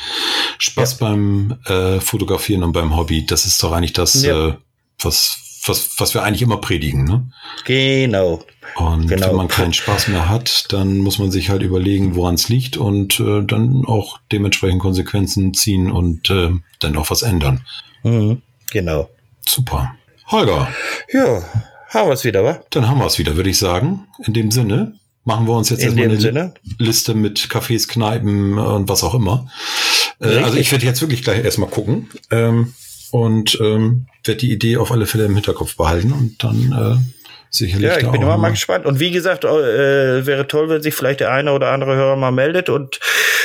[0.59, 4.49] Spaß beim äh, Fotografieren und beim Hobby, das ist doch eigentlich das, Ja.
[4.49, 4.53] äh,
[4.99, 5.37] was,
[5.67, 7.25] was, was wir eigentlich immer predigen, ne?
[7.65, 8.43] Genau.
[8.75, 9.27] Und Genau.
[9.29, 12.77] wenn man keinen Spaß mehr hat, dann muss man sich halt überlegen, woran es liegt
[12.77, 17.65] und äh, dann auch dementsprechend Konsequenzen ziehen und äh, dann auch was ändern.
[18.03, 18.41] Mhm.
[18.71, 19.09] Genau.
[19.47, 19.95] Super.
[20.29, 20.67] Holger,
[21.13, 21.41] Ja,
[21.89, 22.59] haben wir es wieder, wa?
[22.71, 24.05] dann haben wir es wieder, würde ich sagen.
[24.25, 24.93] In dem Sinne
[25.23, 26.53] machen wir uns jetzt erstmal eine Sinne.
[26.77, 29.49] Liste mit Cafés, Kneipen und was auch immer.
[30.19, 32.73] Äh, also ich werde jetzt wirklich gleich erstmal gucken ähm,
[33.17, 36.97] und ähm, werde die Idee auf alle Fälle im Hinterkopf behalten und dann äh,
[37.49, 38.85] sicherlich Ja, ich bin auch immer mal gespannt.
[38.85, 42.31] Und wie gesagt, äh, wäre toll, wenn sich vielleicht der eine oder andere Hörer mal
[42.31, 42.99] meldet und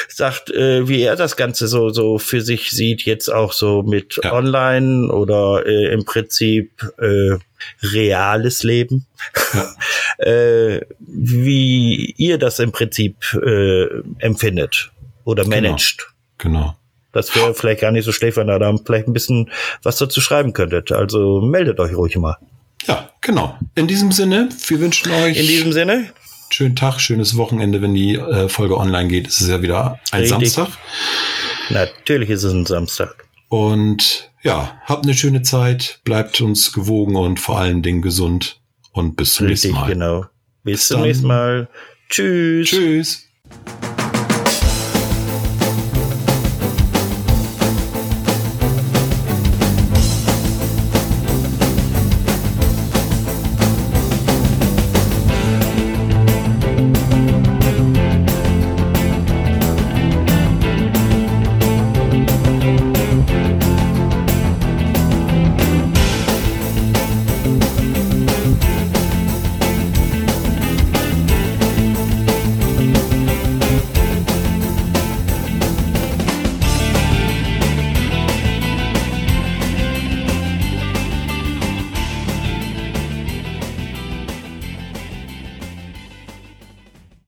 [0.08, 4.20] sagt, äh, wie er das Ganze so, so für sich sieht, jetzt auch so mit
[4.22, 4.32] Ja.
[4.34, 7.38] online oder äh, im Prinzip äh,
[7.82, 9.06] reales Leben.
[10.18, 13.86] äh, wie ihr das im Prinzip äh,
[14.18, 14.90] empfindet
[15.24, 16.12] oder managt.
[16.38, 16.76] Genau.
[17.12, 19.50] Das wäre vielleicht gar nicht so schlecht, wenn ihr da vielleicht ein bisschen
[19.82, 20.92] was dazu schreiben könntet.
[20.92, 22.36] Also meldet euch ruhig mal.
[22.86, 23.56] Ja, genau.
[23.74, 26.10] In diesem Sinne, wir wünschen euch In diesem Sinne,
[26.50, 29.28] schönen Tag, schönes Wochenende, wenn die äh, Folge online geht.
[29.28, 30.52] Es ist ja wieder ein Richtig.
[30.52, 30.78] Samstag.
[31.70, 33.24] natürlich ist es ein Samstag.
[33.48, 38.60] Und ja, habt eine schöne Zeit, bleibt uns gewogen und vor allen Dingen gesund.
[38.92, 39.92] Und bis zum Richtig, nächsten Mal.
[39.92, 40.26] genau.
[40.64, 41.06] Bis, Bis zum dann.
[41.06, 41.68] nächsten Mal.
[42.08, 42.68] Tschüss.
[42.68, 43.28] Tschüss.